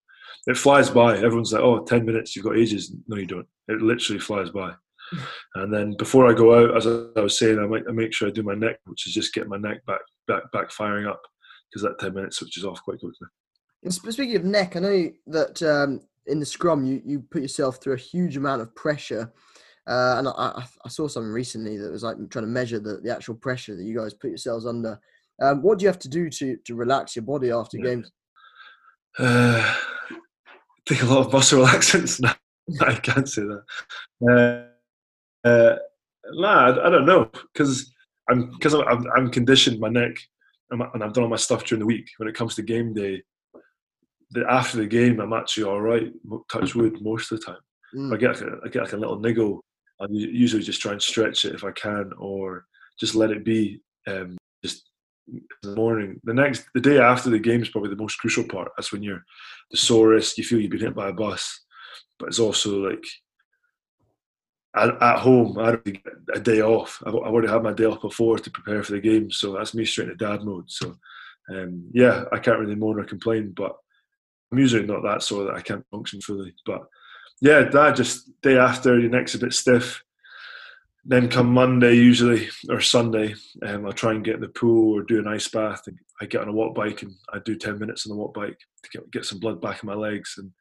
It 0.46 0.58
flies 0.58 0.90
by. 0.90 1.18
Everyone's 1.18 1.52
like, 1.52 1.62
"Oh, 1.62 1.84
10 1.84 2.06
minutes, 2.06 2.36
you've 2.36 2.46
got 2.46 2.58
ages." 2.58 2.96
No, 3.08 3.18
you 3.18 3.26
don't. 3.26 3.48
It 3.68 3.82
literally 3.82 4.20
flies 4.20 4.50
by. 4.50 4.74
And 5.56 5.74
then 5.74 5.96
before 5.98 6.28
I 6.28 6.34
go 6.34 6.54
out, 6.54 6.76
as 6.76 6.86
I 6.86 7.22
was 7.22 7.40
saying, 7.40 7.60
I 7.60 7.66
might 7.66 7.84
I 7.88 7.94
make 7.94 8.14
sure 8.14 8.28
I 8.28 8.32
do 8.32 8.44
my 8.44 8.56
neck, 8.56 8.80
which 8.86 9.08
is 9.08 9.14
just 9.14 9.34
get 9.34 9.48
my 9.48 9.56
neck 9.56 9.86
back 9.86 10.02
back 10.28 10.52
back 10.52 10.70
firing 10.70 11.08
up 11.08 11.22
because 11.70 11.82
that 11.82 11.98
ten 11.98 12.14
minutes 12.14 12.38
switches 12.38 12.66
off 12.66 12.84
quite 12.84 13.00
quickly. 13.00 13.28
Speaking 13.90 14.36
of 14.36 14.44
neck, 14.44 14.76
I 14.76 14.80
know 14.80 15.12
that 15.28 15.64
um, 15.64 16.02
in 16.26 16.40
the 16.40 16.46
scrum 16.46 16.86
you, 16.86 17.02
you 17.06 17.20
put 17.20 17.42
yourself 17.42 17.78
through 17.78 17.94
a 17.94 17.98
huge 17.98 18.38
amount 18.38 18.62
of 18.62 18.76
pressure. 18.76 19.32
Uh, 19.88 20.16
and 20.18 20.28
I, 20.28 20.66
I, 20.84 20.90
saw 20.90 21.08
something 21.08 21.32
recently 21.32 21.78
that 21.78 21.90
was 21.90 22.04
like 22.04 22.18
trying 22.30 22.44
to 22.44 22.52
measure 22.52 22.78
the, 22.78 22.98
the 22.98 23.10
actual 23.10 23.36
pressure 23.36 23.74
that 23.74 23.86
you 23.86 23.98
guys 23.98 24.14
put 24.14 24.30
yourselves 24.30 24.66
under. 24.66 25.00
Um, 25.42 25.62
what 25.62 25.78
do 25.78 25.84
you 25.84 25.90
have 25.90 26.00
to 26.00 26.10
do 26.10 26.30
to, 26.30 26.58
to 26.66 26.76
relax 26.76 27.16
your 27.16 27.24
body 27.24 27.52
after 27.52 27.78
yeah. 27.78 27.84
games? 27.84 28.12
Uh, 29.20 29.76
take 30.86 31.02
a 31.04 31.06
lot 31.06 31.26
of 31.26 31.34
muscle 31.34 31.64
relaxants. 31.66 32.24
I 32.82 32.94
can't 32.96 33.30
say 33.30 33.44
that. 33.44 34.72
Uh, 35.44 35.48
uh, 35.48 35.76
nah, 36.32 36.68
I, 36.68 36.88
I 36.88 36.90
don't 36.90 37.06
know 37.06 37.30
because 37.54 37.94
I'm 38.30 38.52
because 38.52 38.74
I'm, 38.74 39.06
I'm, 39.16 39.32
conditioned 39.32 39.80
my 39.80 39.88
neck 39.88 40.18
and 40.72 40.84
I've 41.04 41.14
done 41.14 41.24
all 41.24 41.30
my 41.30 41.38
stuff 41.38 41.64
during 41.64 41.80
the 41.80 41.86
week. 41.86 42.10
When 42.18 42.28
it 42.28 42.36
comes 42.36 42.56
to 42.56 42.62
game 42.62 42.94
day, 42.94 43.24
the, 44.32 44.46
after 44.50 44.78
the 44.78 44.86
game, 44.86 45.22
I'm 45.22 45.34
actually 45.34 45.64
all 45.64 45.82
right. 45.82 46.12
Touch 46.52 46.76
wood 46.76 46.98
most 47.02 47.32
of 47.32 47.40
the 47.40 47.46
time. 47.46 47.62
Mm. 47.96 48.14
I 48.14 48.18
get 48.18 48.44
I 48.66 48.68
get 48.70 48.84
like 48.84 48.94
a 48.94 48.98
little 48.98 49.20
niggle. 49.20 49.64
I 50.02 50.06
usually 50.10 50.62
just 50.62 50.82
try 50.82 50.92
and 50.92 51.02
stretch 51.02 51.46
it 51.46 51.56
if 51.56 51.64
I 51.64 51.72
can, 51.72 52.12
or 52.18 52.66
just 53.00 53.16
let 53.16 53.32
it 53.32 53.46
be. 53.46 53.82
Um, 54.08 54.38
just 54.64 54.90
the 55.64 55.76
morning, 55.76 56.20
the 56.24 56.34
next, 56.34 56.66
the 56.74 56.82
day 56.82 57.00
after 57.00 57.30
the 57.30 57.40
game 57.40 57.62
is 57.62 57.70
probably 57.70 57.90
the 57.90 58.02
most 58.02 58.16
crucial 58.16 58.44
part. 58.44 58.72
That's 58.78 58.92
when 58.92 59.04
you're 59.04 59.24
the 59.72 59.78
sorest. 59.78 60.38
You 60.38 60.44
feel 60.44 60.60
you've 60.60 60.72
been 60.72 60.80
hit 60.80 60.96
by 60.96 61.10
a 61.10 61.14
bus, 61.14 61.66
but 62.20 62.28
it's 62.28 62.40
also 62.40 62.90
like 62.90 63.04
at, 64.76 65.20
home, 65.20 65.58
I 65.58 65.72
had 65.72 66.00
a 66.34 66.40
day 66.40 66.62
off. 66.62 67.02
I've, 67.06 67.16
already 67.16 67.48
had 67.48 67.64
my 67.64 67.74
day 67.74 67.86
off 67.86 68.02
before 68.02 68.38
to 68.38 68.52
prepare 68.52 68.84
for 68.84 68.94
the 68.94 69.00
game, 69.00 69.32
so 69.32 69.54
that's 69.54 69.74
me 69.74 69.86
straight 69.86 70.10
into 70.10 70.24
dad 70.24 70.44
mode. 70.44 70.70
So, 70.70 70.96
um, 71.50 71.90
yeah, 71.94 72.26
I 72.32 72.40
can't 72.40 72.60
really 72.60 72.76
moan 72.76 73.00
or 73.00 73.04
complain, 73.04 73.54
but 73.56 73.76
I'm 74.52 74.60
usually 74.60 74.86
not 74.86 75.04
that 75.04 75.24
sore 75.24 75.46
that 75.46 75.56
I 75.56 75.62
can't 75.62 75.86
function 75.92 76.22
fully. 76.22 76.54
But 76.66 76.84
yeah, 77.42 77.64
dad 77.64 77.96
just 77.96 78.30
day 78.42 78.58
after, 78.58 79.00
your 79.00 79.10
neck's 79.10 79.36
a 79.36 79.40
bit 79.40 79.54
stiff. 79.54 80.04
Then 81.10 81.30
come 81.30 81.54
Monday, 81.54 81.94
usually 81.94 82.50
or 82.70 82.82
Sunday, 82.82 83.34
um, 83.66 83.86
I'll 83.86 83.94
try 83.94 84.12
and 84.12 84.26
get 84.26 84.36
in 84.36 84.42
the 84.42 84.50
pool 84.50 84.94
or 84.94 85.04
do 85.04 85.20
an 85.20 85.28
ice 85.28 85.48
bath. 85.48 85.84
I 86.22 86.26
get 86.26 86.42
on 86.42 86.50
a 86.50 86.54
Wattbike 86.54 87.02
and 87.02 87.14
I 87.34 87.40
do 87.40 87.56
ten 87.56 87.80
minutes 87.80 88.06
on 88.06 88.16
the 88.16 88.22
Wattbike 88.22 88.58
to 88.84 88.90
get, 88.92 89.12
get 89.12 89.26
some 89.26 89.40
blood 89.40 89.62
back 89.62 89.82
in 89.82 89.88
my 89.88 89.96
legs 89.96 90.36
and 90.38 90.52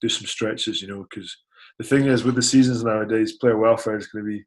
do 0.00 0.08
some 0.08 0.26
stretches, 0.26 0.82
you 0.82 0.88
know, 0.88 1.06
because 1.08 1.36
the 1.78 1.84
thing 1.84 2.06
is 2.06 2.24
with 2.24 2.34
the 2.34 2.42
seasons 2.42 2.82
nowadays, 2.82 3.34
player 3.34 3.56
welfare 3.56 3.96
is 3.96 4.08
going 4.08 4.24
to 4.24 4.30
be 4.30 4.44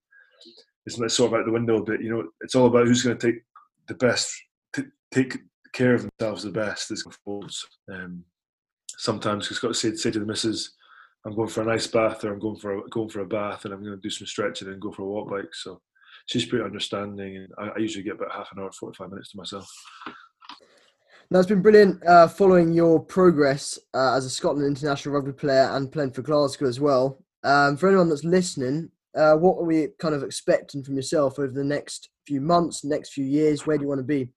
it's 0.86 0.98
sort 1.16 1.34
of 1.34 1.40
out 1.40 1.46
the 1.46 1.52
window 1.52 1.78
a 1.78 1.84
bit. 1.84 2.02
You 2.02 2.12
know, 2.12 2.24
it's 2.42 2.56
all 2.56 2.68
about 2.68 2.88
who's 2.88 3.04
going 3.04 3.18
to 3.18 3.32
take 3.32 3.42
the 3.88 3.96
best, 3.96 4.34
t- 4.74 4.84
take 5.12 5.38
care 5.74 5.96
of 5.96 6.08
themselves 6.20 6.44
the 6.44 6.52
best 6.52 6.92
as 6.92 7.04
forwards. 7.24 7.66
Um, 7.92 8.24
sometimes 8.98 9.50
it's 9.50 9.60
got 9.60 9.70
to 9.70 9.74
say, 9.74 9.96
say 9.96 10.12
to 10.12 10.20
the 10.20 10.26
missus, 10.26 10.74
I'm 11.26 11.36
going 11.36 11.50
for 11.50 11.64
a 11.64 11.66
nice 11.66 11.88
bath 11.88 12.24
or 12.24 12.34
I'm 12.34 12.40
going 12.40 12.58
for 12.58 12.78
a, 12.78 12.90
going 12.90 13.10
for 13.10 13.22
a 13.22 13.26
bath 13.26 13.66
and 13.66 13.74
I'm 13.74 13.84
going 13.84 13.96
to 13.96 14.02
do 14.02 14.10
some 14.10 14.28
stretching 14.28 14.68
and 14.68 14.82
go 14.82 14.92
for 14.92 15.02
a 15.02 15.06
Wattbike. 15.06 15.54
So 15.54 15.82
she's 16.28 16.46
pretty 16.46 16.64
understanding, 16.64 17.38
and 17.38 17.48
I, 17.58 17.70
I 17.70 17.78
usually 17.80 18.04
get 18.04 18.16
about 18.16 18.32
half 18.32 18.52
an 18.52 18.62
hour, 18.62 18.72
45 18.72 19.10
minutes 19.10 19.32
to 19.32 19.38
myself. 19.38 19.70
Now, 21.32 21.40
it's 21.40 21.50
been 21.50 21.64
brilliant 21.64 22.06
uh, 22.06 22.28
following 22.28 22.72
your 22.72 23.00
progress 23.00 23.80
uh, 23.96 24.16
as 24.16 24.26
a 24.26 24.30
Scotland 24.30 24.68
international 24.68 25.16
rugby 25.16 25.34
player 25.34 25.70
and 25.72 25.92
playing 25.92 26.12
for 26.12 26.22
Glasgow 26.22 26.68
as 26.68 26.80
well. 26.80 27.24
Um, 27.44 27.78
for 27.78 27.88
anyone 27.90 28.10
that's 28.10 28.24
listening, 28.24 28.92
uh, 29.16 29.34
what 29.34 29.58
are 29.58 29.66
we 29.66 29.88
kind 30.00 30.14
of 30.14 30.22
expecting 30.22 30.84
from 30.84 30.96
yourself 30.96 31.40
over 31.40 31.52
the 31.52 31.64
next 31.64 32.10
few 32.28 32.42
months, 32.42 32.84
next 32.84 33.14
few 33.14 33.26
years? 33.26 33.66
Where 33.66 33.78
do 33.78 33.84
you 33.84 33.88
want 33.88 34.00
to 34.00 34.04
be? 34.04 34.30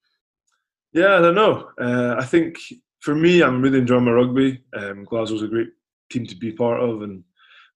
Yeah, 0.93 1.17
I 1.17 1.21
don't 1.21 1.35
know. 1.35 1.69
Uh, 1.79 2.17
I 2.19 2.25
think 2.25 2.59
for 3.01 3.15
me, 3.15 3.43
I'm 3.43 3.61
really 3.61 3.81
enjoying 3.81 4.05
my 4.05 4.13
rugby. 4.13 4.63
Um, 4.75 5.05
Glasgow's 5.05 5.43
a 5.43 5.49
great 5.49 5.69
team 6.11 6.27
to 6.27 6.37
be 6.37 6.53
part 6.53 6.81
of, 6.81 7.03
and 7.03 7.23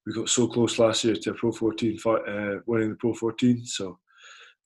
we 0.06 0.12
got 0.12 0.28
so 0.28 0.46
close 0.48 0.78
last 0.78 1.04
year 1.04 1.14
to 1.14 1.30
a 1.30 1.34
Pro 1.34 1.52
14, 1.52 1.98
uh, 2.06 2.54
winning 2.66 2.90
the 2.90 2.96
Pro 2.96 3.14
14. 3.14 3.64
So 3.64 3.98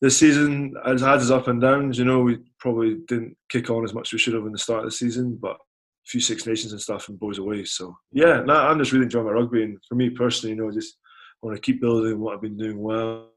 this 0.01 0.19
season 0.19 0.75
has 0.85 1.01
had 1.01 1.21
its 1.21 1.31
up 1.31 1.49
and 1.49 1.61
downs. 1.61 1.99
You 1.99 2.05
know, 2.05 2.21
we 2.21 2.39
probably 2.59 2.99
didn't 3.07 3.37
kick 3.49 3.71
on 3.71 3.85
as 3.85 3.95
much 3.95 4.09
as 4.09 4.13
we 4.13 4.19
should 4.19 4.35
have 4.35 4.47
in 4.47 4.53
the 4.53 4.59
start 4.59 4.85
of 4.85 4.87
the 4.87 4.97
season, 4.97 5.39
but 5.41 5.57
a 5.57 6.09
few 6.09 6.21
Six 6.21 6.47
Nations 6.47 6.73
and 6.73 6.81
stuff 6.81 7.09
and 7.09 7.19
boys 7.19 7.39
away. 7.39 7.65
So 7.65 7.97
yeah, 8.13 8.43
I'm 8.49 8.79
just 8.79 8.93
really 8.93 9.05
enjoying 9.05 9.27
my 9.27 9.33
rugby, 9.33 9.63
and 9.63 9.79
for 9.89 9.95
me 9.95 10.11
personally, 10.11 10.55
you 10.55 10.63
know, 10.63 10.71
just 10.71 10.97
want 11.43 11.57
to 11.57 11.63
keep 11.63 11.81
building 11.81 12.19
what 12.19 12.35
I've 12.35 12.43
been 12.43 12.57
doing 12.57 12.81
well. 12.81 13.31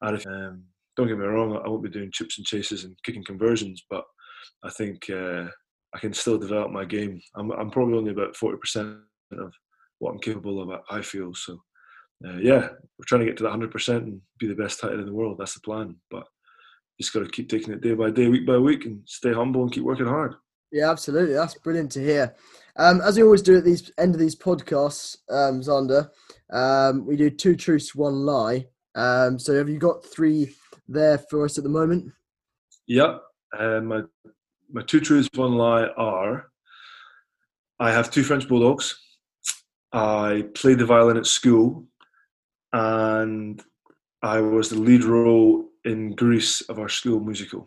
And 0.00 0.16
if, 0.16 0.26
um, 0.26 0.64
don't 0.96 1.08
get 1.08 1.18
me 1.18 1.24
wrong, 1.24 1.56
I 1.64 1.68
won't 1.68 1.82
be 1.82 1.88
doing 1.88 2.10
chips 2.12 2.38
and 2.38 2.46
chases 2.46 2.84
and 2.84 2.96
kicking 3.04 3.24
conversions, 3.24 3.84
but 3.88 4.04
I 4.64 4.70
think 4.70 5.08
uh, 5.10 5.46
I 5.94 5.98
can 5.98 6.12
still 6.12 6.38
develop 6.38 6.70
my 6.70 6.84
game. 6.84 7.20
I'm, 7.36 7.50
I'm 7.52 7.70
probably 7.70 7.96
only 7.96 8.10
about 8.10 8.36
forty 8.36 8.58
percent 8.58 8.98
of 9.38 9.52
what 9.98 10.12
I'm 10.12 10.18
capable 10.18 10.62
of. 10.62 10.80
I 10.90 11.00
feel 11.02 11.34
so 11.34 11.58
uh, 12.24 12.36
yeah, 12.36 12.68
we're 12.98 13.04
trying 13.06 13.20
to 13.20 13.26
get 13.26 13.36
to 13.38 13.42
that 13.44 13.52
100% 13.52 13.96
and 13.96 14.20
be 14.38 14.46
the 14.46 14.54
best 14.54 14.80
tighthead 14.80 15.00
in 15.00 15.06
the 15.06 15.12
world. 15.12 15.38
That's 15.38 15.54
the 15.54 15.60
plan. 15.60 15.96
But 16.10 16.24
just 17.00 17.12
got 17.12 17.20
to 17.20 17.30
keep 17.30 17.48
taking 17.48 17.72
it 17.72 17.80
day 17.80 17.94
by 17.94 18.10
day, 18.10 18.28
week 18.28 18.46
by 18.46 18.58
week, 18.58 18.84
and 18.84 19.00
stay 19.06 19.32
humble 19.32 19.62
and 19.62 19.72
keep 19.72 19.82
working 19.82 20.06
hard. 20.06 20.34
Yeah, 20.70 20.90
absolutely. 20.90 21.34
That's 21.34 21.58
brilliant 21.58 21.92
to 21.92 22.00
hear. 22.00 22.34
Um, 22.76 23.00
as 23.02 23.16
we 23.16 23.24
always 23.24 23.42
do 23.42 23.58
at 23.58 23.64
these 23.64 23.90
end 23.98 24.14
of 24.14 24.20
these 24.20 24.36
podcasts, 24.36 25.16
um, 25.28 25.60
Zander, 25.60 26.08
um, 26.52 27.06
we 27.06 27.16
do 27.16 27.28
two 27.28 27.56
truths, 27.56 27.94
one 27.94 28.24
lie. 28.24 28.66
Um, 28.94 29.38
so 29.38 29.54
have 29.54 29.68
you 29.68 29.78
got 29.78 30.04
three 30.04 30.54
there 30.88 31.18
for 31.18 31.44
us 31.44 31.58
at 31.58 31.64
the 31.64 31.70
moment? 31.70 32.12
Yep. 32.86 33.22
Uh, 33.58 33.80
my 33.80 34.02
my 34.70 34.82
two 34.82 35.00
truths, 35.00 35.28
one 35.34 35.52
lie 35.52 35.88
are: 35.96 36.46
I 37.78 37.90
have 37.90 38.10
two 38.10 38.22
French 38.22 38.48
bulldogs. 38.48 38.98
I 39.92 40.46
played 40.54 40.78
the 40.78 40.86
violin 40.86 41.16
at 41.16 41.26
school 41.26 41.84
and 42.72 43.62
I 44.22 44.40
was 44.40 44.70
the 44.70 44.78
lead 44.78 45.04
role 45.04 45.68
in 45.84 46.14
Grease 46.14 46.62
of 46.62 46.78
our 46.78 46.88
school 46.88 47.20
musical. 47.20 47.66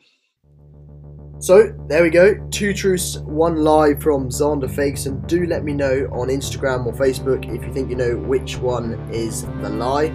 So 1.40 1.76
there 1.90 2.02
we 2.02 2.10
go, 2.10 2.36
two 2.50 2.74
truths, 2.74 3.18
one 3.20 3.58
lie 3.58 3.94
from 3.96 4.30
Zander 4.30 4.70
Fagerson. 4.70 5.28
Do 5.28 5.46
let 5.46 5.64
me 5.64 5.74
know 5.74 6.08
on 6.14 6.30
Instagram 6.30 6.86
or 6.86 6.94
Facebook 6.94 7.54
if 7.54 7.64
you 7.64 7.74
think 7.74 7.90
you 7.90 7.96
know 7.96 8.18
which 8.18 8.58
one 8.58 8.94
is 9.12 9.44
the 9.62 9.70
lie. 9.70 10.08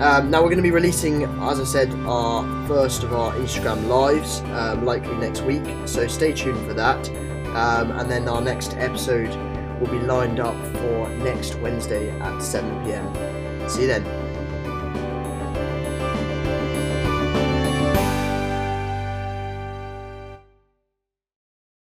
Um, 0.00 0.30
now 0.30 0.42
we're 0.42 0.50
going 0.50 0.56
to 0.56 0.62
be 0.62 0.72
releasing, 0.72 1.22
as 1.22 1.58
I 1.58 1.64
said, 1.64 1.90
our 2.04 2.66
first 2.66 3.02
of 3.04 3.14
our 3.14 3.32
Instagram 3.34 3.88
lives, 3.88 4.40
um, 4.52 4.84
likely 4.84 5.14
next 5.16 5.42
week. 5.42 5.64
So 5.86 6.06
stay 6.08 6.32
tuned 6.34 6.66
for 6.66 6.74
that. 6.74 7.08
Um, 7.56 7.92
and 7.92 8.10
then 8.10 8.28
our 8.28 8.42
next 8.42 8.74
episode 8.74 9.30
will 9.80 9.88
be 9.88 9.98
lined 9.98 10.40
up 10.40 10.56
for 10.76 11.08
next 11.18 11.54
Wednesday 11.56 12.10
at 12.20 12.40
7 12.40 12.84
pm. 12.84 13.68
See 13.68 13.82
you 13.82 13.88
then. 13.88 14.25